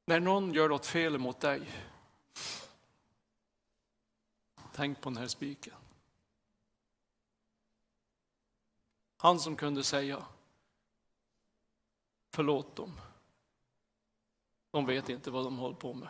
När 0.05 0.19
någon 0.19 0.53
gör 0.53 0.69
något 0.69 0.85
fel 0.85 1.17
mot 1.17 1.39
dig, 1.39 1.69
tänk 4.73 5.01
på 5.01 5.09
den 5.09 5.17
här 5.17 5.27
spiken. 5.27 5.75
Han 9.17 9.39
som 9.39 9.55
kunde 9.55 9.83
säga 9.83 10.25
förlåt 12.29 12.75
dem. 12.75 12.99
De 14.71 14.85
vet 14.85 15.09
inte 15.09 15.31
vad 15.31 15.43
de 15.43 15.57
håller 15.57 15.75
på 15.75 15.93
med. 15.93 16.09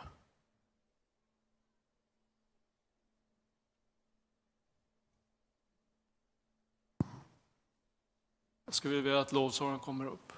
Jag 8.70 8.74
skulle 8.74 9.00
vilja 9.00 9.20
att 9.20 9.32
lovsången 9.32 9.78
kommer 9.78 10.06
upp. 10.06 10.32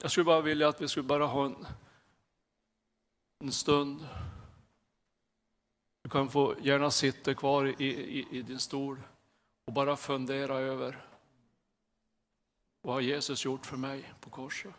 Jag 0.00 0.10
skulle 0.10 0.24
bara 0.24 0.40
vilja 0.40 0.68
att 0.68 0.80
vi 0.80 0.88
skulle 0.88 1.06
bara 1.06 1.26
ha 1.26 1.46
en, 1.46 1.66
en 3.38 3.52
stund. 3.52 4.08
Du 6.02 6.10
kan 6.10 6.28
få 6.28 6.56
gärna 6.60 6.90
sitta 6.90 7.34
kvar 7.34 7.82
i, 7.82 7.84
i, 7.84 8.38
i 8.38 8.42
din 8.42 8.58
stol 8.58 9.02
och 9.64 9.72
bara 9.72 9.96
fundera 9.96 10.58
över 10.58 11.06
vad 12.82 12.94
har 12.94 13.00
Jesus 13.00 13.44
gjort 13.44 13.66
för 13.66 13.76
mig 13.76 14.12
på 14.20 14.30
korset? 14.30 14.74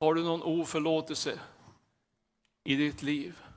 Har 0.00 0.14
du 0.14 0.24
någon 0.24 0.42
oförlåtelse 0.42 1.40
i 2.64 2.76
ditt 2.76 3.02
liv? 3.02 3.51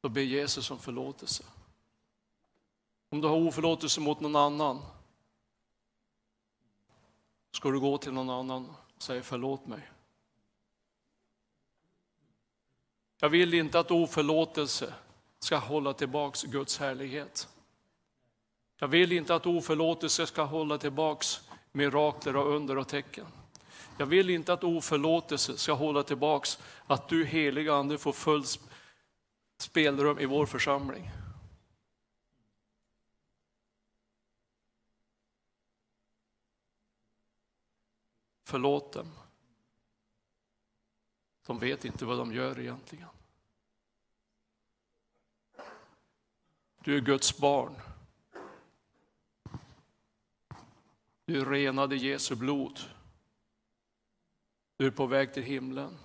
Då 0.00 0.08
ber 0.08 0.20
Jesus 0.20 0.70
om 0.70 0.78
förlåtelse. 0.78 1.44
Om 3.08 3.20
du 3.20 3.28
har 3.28 3.36
oförlåtelse 3.36 4.00
mot 4.00 4.20
någon 4.20 4.36
annan, 4.36 4.82
ska 7.52 7.70
du 7.70 7.80
gå 7.80 7.98
till 7.98 8.12
någon 8.12 8.30
annan 8.30 8.74
och 8.96 9.02
säga 9.02 9.22
förlåt 9.22 9.66
mig. 9.66 9.90
Jag 13.20 13.28
vill 13.28 13.54
inte 13.54 13.78
att 13.78 13.90
oförlåtelse 13.90 14.94
ska 15.38 15.56
hålla 15.56 15.92
tillbaks 15.92 16.42
Guds 16.42 16.78
härlighet. 16.78 17.48
Jag 18.78 18.88
vill 18.88 19.12
inte 19.12 19.34
att 19.34 19.46
oförlåtelse 19.46 20.26
ska 20.26 20.42
hålla 20.42 20.78
tillbaks 20.78 21.40
mirakler 21.72 22.36
och 22.36 22.54
under 22.54 22.78
och 22.78 22.88
tecken. 22.88 23.26
Jag 23.98 24.06
vill 24.06 24.30
inte 24.30 24.52
att 24.52 24.64
oförlåtelse 24.64 25.56
ska 25.56 25.72
hålla 25.72 26.02
tillbaks 26.02 26.58
att 26.86 27.08
du 27.08 27.24
heliga 27.24 27.74
Ande 27.74 27.98
får 27.98 28.12
full 28.12 28.44
spelrum 29.60 30.18
i 30.18 30.26
vår 30.26 30.46
församling. 30.46 31.10
Förlåt 38.44 38.92
dem. 38.92 39.12
De 41.46 41.58
vet 41.58 41.84
inte 41.84 42.04
vad 42.04 42.18
de 42.18 42.32
gör 42.32 42.60
egentligen. 42.60 43.08
Du 46.84 46.96
är 46.96 47.00
Guds 47.00 47.38
barn. 47.38 47.74
Du 51.24 51.40
är 51.40 51.44
renad 51.44 51.92
i 51.92 51.96
Jesu 51.96 52.34
blod. 52.34 52.80
Du 54.76 54.86
är 54.86 54.90
på 54.90 55.06
väg 55.06 55.34
till 55.34 55.42
himlen. 55.42 55.98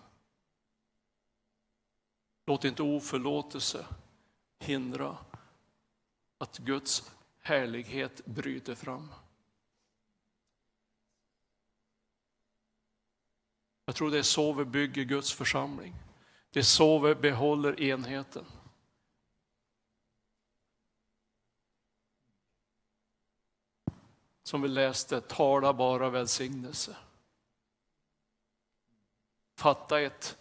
Låt 2.46 2.64
inte 2.64 2.84
oförlåtelse 2.84 3.86
hindra 4.60 5.18
att 6.38 6.58
Guds 6.58 7.12
härlighet 7.39 8.26
bryter 8.26 8.76
fram. 8.76 9.12
Jag 13.86 13.96
tror 13.96 14.12
det 14.12 14.18
är 14.18 14.24
så 14.24 14.54
vi 14.54 14.66
bygger 14.66 15.04
Guds 15.04 15.34
församling. 15.34 15.96
Det 16.50 16.60
är 16.60 16.64
så 16.64 17.00
vi 17.00 17.16
behåller 17.16 17.82
enheten. 17.82 18.46
Som 24.43 24.62
vi 24.62 24.68
läste, 24.68 25.22
tala 25.22 25.74
bara 25.74 26.10
välsignelse. 26.10 26.98
Fatta 29.56 30.02
ett 30.02 30.38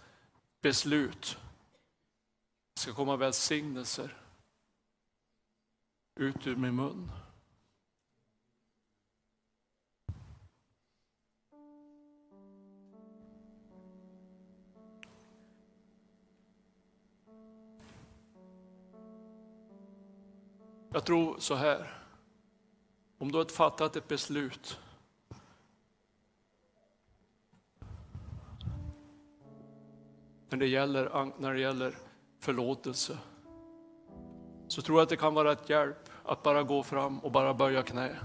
beslut. 0.61 1.39
Ska 2.85 2.93
komma 2.93 3.17
välsignelser 3.17 4.17
ut 6.15 6.47
ur 6.47 6.57
min 6.57 6.77
mun. 6.77 7.11
Jag 20.93 21.05
tror 21.05 21.39
så 21.39 21.55
här, 21.55 22.03
om 23.19 23.33
du 23.33 23.39
har 23.39 23.45
fattat 23.45 23.97
ett 23.97 24.09
beslut 24.09 24.81
när 30.49 30.59
det 30.59 30.67
gäller, 30.67 31.33
när 31.39 31.55
det 31.55 31.61
gäller 31.61 32.04
förlåtelse 32.45 33.19
så 34.69 34.83
tror 34.83 34.99
jag 34.99 35.03
att 35.03 35.09
det 35.09 35.17
kan 35.17 35.35
vara 35.35 35.53
ett 35.53 35.71
hjälp 35.71 36.09
att 36.25 36.43
bara 36.43 36.63
gå 36.63 36.83
fram 36.83 37.19
och 37.19 37.33
bara 37.33 37.55
böja 37.55 37.83
knä. 37.83 38.17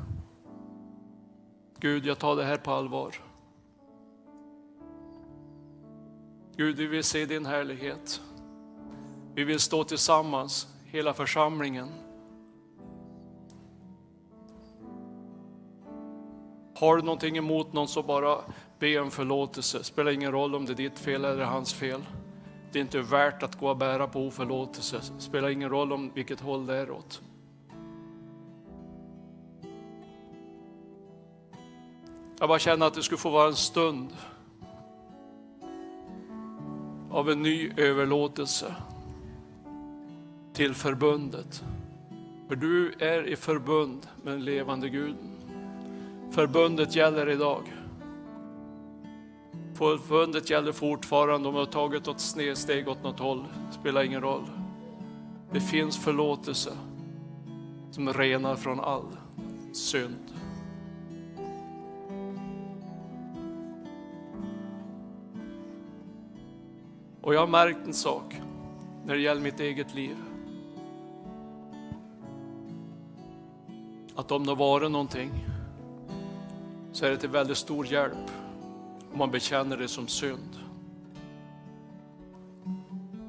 Gud, 1.80 2.06
jag 2.06 2.20
tar 2.20 2.36
det 2.36 2.44
här 2.44 2.58
på 2.58 2.72
allvar. 2.72 3.16
Gud, 6.56 6.78
vi 6.78 6.88
vill 6.88 7.04
se 7.04 7.26
din 7.26 7.46
härlighet. 7.46 8.22
Vi 9.36 9.44
vill 9.44 9.60
stå 9.60 9.84
tillsammans, 9.84 10.68
hela 10.86 11.14
församlingen. 11.14 11.90
Har 16.76 16.98
du 16.98 17.04
någonting 17.04 17.38
emot 17.38 17.74
någon 17.74 17.88
så 17.88 18.04
bara 18.04 18.38
be 18.80 19.00
om 19.00 19.12
förlåtelse. 19.12 19.84
Spelar 19.84 20.12
ingen 20.12 20.32
roll 20.32 20.56
om 20.56 20.66
det 20.66 20.72
är 20.72 20.76
ditt 20.76 21.00
fel 21.00 21.26
eller 21.26 21.44
hans 21.44 21.74
fel. 21.74 22.02
Det 22.72 22.80
är 22.80 22.82
inte 22.82 23.02
värt 23.02 23.44
att 23.44 23.60
gå 23.60 23.70
och 23.70 23.78
bära 23.78 24.08
på 24.08 24.28
oförlåtelse. 24.28 25.02
Spelar 25.18 25.50
ingen 25.50 25.70
roll 25.70 25.94
om 25.94 26.12
vilket 26.14 26.40
håll 26.40 26.66
det 26.66 26.76
är 26.76 26.92
åt. 26.92 27.22
Jag 32.40 32.50
bara 32.50 32.60
känner 32.60 32.86
att 32.86 32.94
det 32.94 33.04
skulle 33.04 33.18
få 33.18 33.30
vara 33.30 33.48
en 33.48 33.56
stund 33.56 34.10
av 37.12 37.30
en 37.30 37.42
ny 37.42 37.72
överlåtelse 37.78 38.76
till 40.54 40.74
förbundet. 40.74 41.64
För 42.48 42.56
du 42.56 42.94
är 43.00 43.28
i 43.28 43.36
förbund 43.36 44.08
med 44.24 44.34
den 44.34 44.46
levande 44.46 44.90
Guden. 44.90 45.38
Förbundet 46.32 46.96
gäller 46.96 47.30
idag. 47.30 47.62
Förbundet 49.80 50.50
gäller 50.50 50.72
fortfarande, 50.72 51.48
om 51.48 51.54
du 51.54 51.60
har 51.60 51.66
tagit 51.66 52.06
något 52.06 52.20
snedsteg 52.20 52.88
åt 52.88 53.04
något 53.04 53.20
håll, 53.20 53.46
spelar 53.72 54.04
ingen 54.04 54.22
roll. 54.22 54.44
Det 55.52 55.62
finns 55.62 55.98
förlåtelse 55.98 56.78
som 57.92 58.14
renar 58.14 58.56
från 58.56 58.80
all 58.80 59.18
synd. 59.74 60.34
Och 67.22 67.34
jag 67.34 67.40
har 67.40 67.48
märkt 67.48 67.86
en 67.86 67.94
sak 67.94 68.42
när 69.06 69.16
det 69.16 69.22
gäller 69.22 69.42
mitt 69.42 69.60
eget 69.60 69.96
liv. 69.96 70.16
Att 74.16 74.32
om 74.32 74.46
det 74.46 74.52
har 74.52 74.58
varit 74.58 74.92
någonting 74.92 75.32
så 76.92 77.06
är 77.06 77.10
det 77.10 77.18
till 77.18 77.30
väldigt 77.30 77.58
stor 77.58 77.86
hjälp 77.86 78.32
om 79.12 79.18
man 79.18 79.32
bekänner 79.32 79.78
det 79.78 79.88
som 79.88 80.08
synd. 80.08 80.60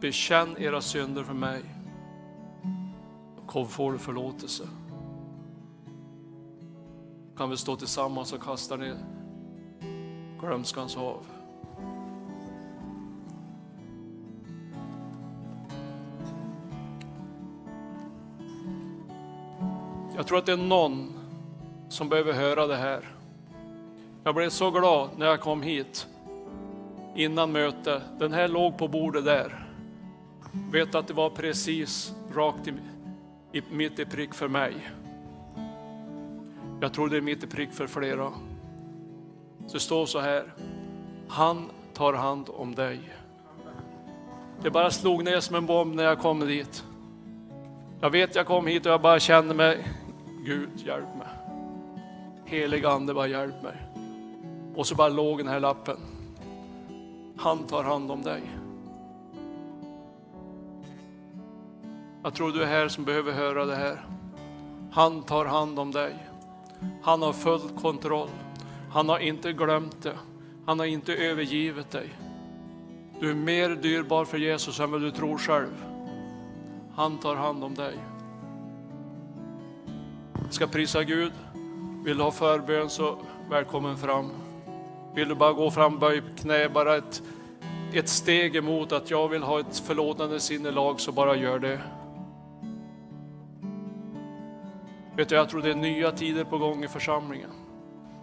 Bekänn 0.00 0.56
era 0.58 0.80
synder 0.80 1.24
för 1.24 1.34
mig. 1.34 1.62
Då 3.52 3.64
får 3.64 3.92
du 3.92 3.98
förlåtelse. 3.98 4.68
Kan 7.36 7.50
vi 7.50 7.56
stå 7.56 7.76
tillsammans 7.76 8.32
och 8.32 8.42
kasta 8.42 8.76
ner 8.76 8.96
glömskans 10.40 10.96
hav. 10.96 11.26
Jag 20.16 20.26
tror 20.26 20.38
att 20.38 20.46
det 20.46 20.52
är 20.52 20.56
någon 20.56 21.12
som 21.88 22.08
behöver 22.08 22.32
höra 22.32 22.66
det 22.66 22.76
här. 22.76 23.19
Jag 24.24 24.34
blev 24.34 24.48
så 24.50 24.70
glad 24.70 25.10
när 25.16 25.26
jag 25.26 25.40
kom 25.40 25.62
hit 25.62 26.06
innan 27.14 27.52
mötet. 27.52 28.02
Den 28.18 28.32
här 28.32 28.48
låg 28.48 28.78
på 28.78 28.88
bordet 28.88 29.24
där. 29.24 29.66
Vet 30.72 30.94
att 30.94 31.06
det 31.06 31.14
var 31.14 31.30
precis 31.30 32.14
rakt 32.34 32.68
i, 32.68 32.72
i, 33.52 33.62
mitt 33.70 33.98
i 33.98 34.04
prick 34.04 34.34
för 34.34 34.48
mig. 34.48 34.74
Jag 36.80 36.92
tror 36.92 37.08
det 37.08 37.16
är 37.16 37.20
mitt 37.20 37.44
i 37.44 37.46
prick 37.46 37.72
för 37.72 37.86
flera. 37.86 38.32
Så 39.66 39.72
det 39.72 39.80
står 39.80 40.06
så 40.06 40.20
här. 40.20 40.54
Han 41.28 41.70
tar 41.92 42.12
hand 42.12 42.48
om 42.52 42.74
dig. 42.74 43.00
Det 44.62 44.70
bara 44.70 44.90
slog 44.90 45.24
ner 45.24 45.40
som 45.40 45.56
en 45.56 45.66
bomb 45.66 45.94
när 45.94 46.04
jag 46.04 46.18
kom 46.18 46.40
dit. 46.40 46.84
Jag 48.00 48.10
vet 48.10 48.34
jag 48.34 48.46
kom 48.46 48.66
hit 48.66 48.86
och 48.86 48.92
jag 48.92 49.00
bara 49.00 49.20
kände 49.20 49.54
mig, 49.54 49.88
Gud 50.46 50.70
hjälp 50.76 51.16
mig. 51.18 51.28
Helig 52.44 52.84
ande 52.84 53.14
bara 53.14 53.26
hjälp 53.26 53.62
mig. 53.62 53.89
Och 54.80 54.86
så 54.86 54.94
bara 54.94 55.08
låg 55.08 55.38
den 55.38 55.48
här 55.48 55.60
lappen. 55.60 55.96
Han 57.36 57.66
tar 57.66 57.84
hand 57.84 58.10
om 58.10 58.22
dig. 58.22 58.42
Jag 62.22 62.34
tror 62.34 62.52
du 62.52 62.62
är 62.62 62.66
här 62.66 62.88
som 62.88 63.04
behöver 63.04 63.32
höra 63.32 63.64
det 63.64 63.76
här. 63.76 64.06
Han 64.92 65.22
tar 65.22 65.44
hand 65.44 65.78
om 65.78 65.92
dig. 65.92 66.16
Han 67.02 67.22
har 67.22 67.32
full 67.32 67.68
kontroll. 67.80 68.28
Han 68.92 69.08
har 69.08 69.18
inte 69.18 69.52
glömt 69.52 70.02
det. 70.02 70.16
Han 70.66 70.78
har 70.78 70.86
inte 70.86 71.14
övergivit 71.14 71.90
dig. 71.90 72.08
Du 73.20 73.30
är 73.30 73.34
mer 73.34 73.70
dyrbar 73.70 74.24
för 74.24 74.38
Jesus 74.38 74.80
än 74.80 74.90
vad 74.90 75.00
du 75.00 75.10
tror 75.10 75.38
själv. 75.38 75.84
Han 76.94 77.18
tar 77.18 77.36
hand 77.36 77.64
om 77.64 77.74
dig. 77.74 77.94
Jag 80.44 80.54
ska 80.54 80.66
prisa 80.66 81.04
Gud. 81.04 81.32
Vill 82.04 82.16
du 82.16 82.22
ha 82.22 82.30
förbön 82.30 82.90
så 82.90 83.18
välkommen 83.50 83.96
fram. 83.96 84.39
Vill 85.14 85.28
du 85.28 85.34
bara 85.34 85.52
gå 85.52 85.70
fram, 85.70 85.98
böj 85.98 86.22
knä, 86.36 86.68
bara 86.68 86.96
ett, 86.96 87.22
ett 87.92 88.08
steg 88.08 88.56
emot 88.56 88.92
att 88.92 89.10
jag 89.10 89.28
vill 89.28 89.42
ha 89.42 89.60
ett 89.60 89.78
förlåtande 89.78 90.40
sinnelag, 90.40 91.00
så 91.00 91.12
bara 91.12 91.36
gör 91.36 91.58
det. 91.58 91.80
Vet 95.16 95.28
du, 95.28 95.34
jag 95.34 95.48
tror 95.48 95.62
det 95.62 95.70
är 95.70 95.74
nya 95.74 96.12
tider 96.12 96.44
på 96.44 96.58
gång 96.58 96.84
i 96.84 96.88
församlingen. 96.88 97.50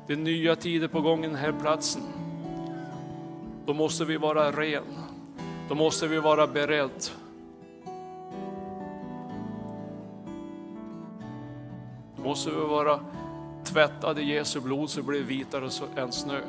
Det 0.07 0.13
är 0.13 0.17
nya 0.17 0.55
tider 0.55 0.88
på 0.88 1.01
gång 1.01 1.23
i 1.23 1.27
den 1.27 1.35
här 1.35 1.53
platsen. 1.61 2.03
Då 3.65 3.73
måste 3.73 4.05
vi 4.05 4.17
vara 4.17 4.51
ren. 4.51 4.83
Då 5.69 5.75
måste 5.75 6.07
vi 6.07 6.19
vara 6.19 6.47
beredda. 6.47 6.93
Då 12.15 12.23
måste 12.23 12.49
vi 12.49 12.55
vara 12.55 12.99
tvättade 13.63 14.21
i 14.21 14.33
Jesu 14.33 14.59
blod 14.59 14.89
så 14.89 14.99
det 14.99 15.07
blir 15.07 15.23
vitare 15.23 15.69
än 15.95 16.11
snö. 16.11 16.41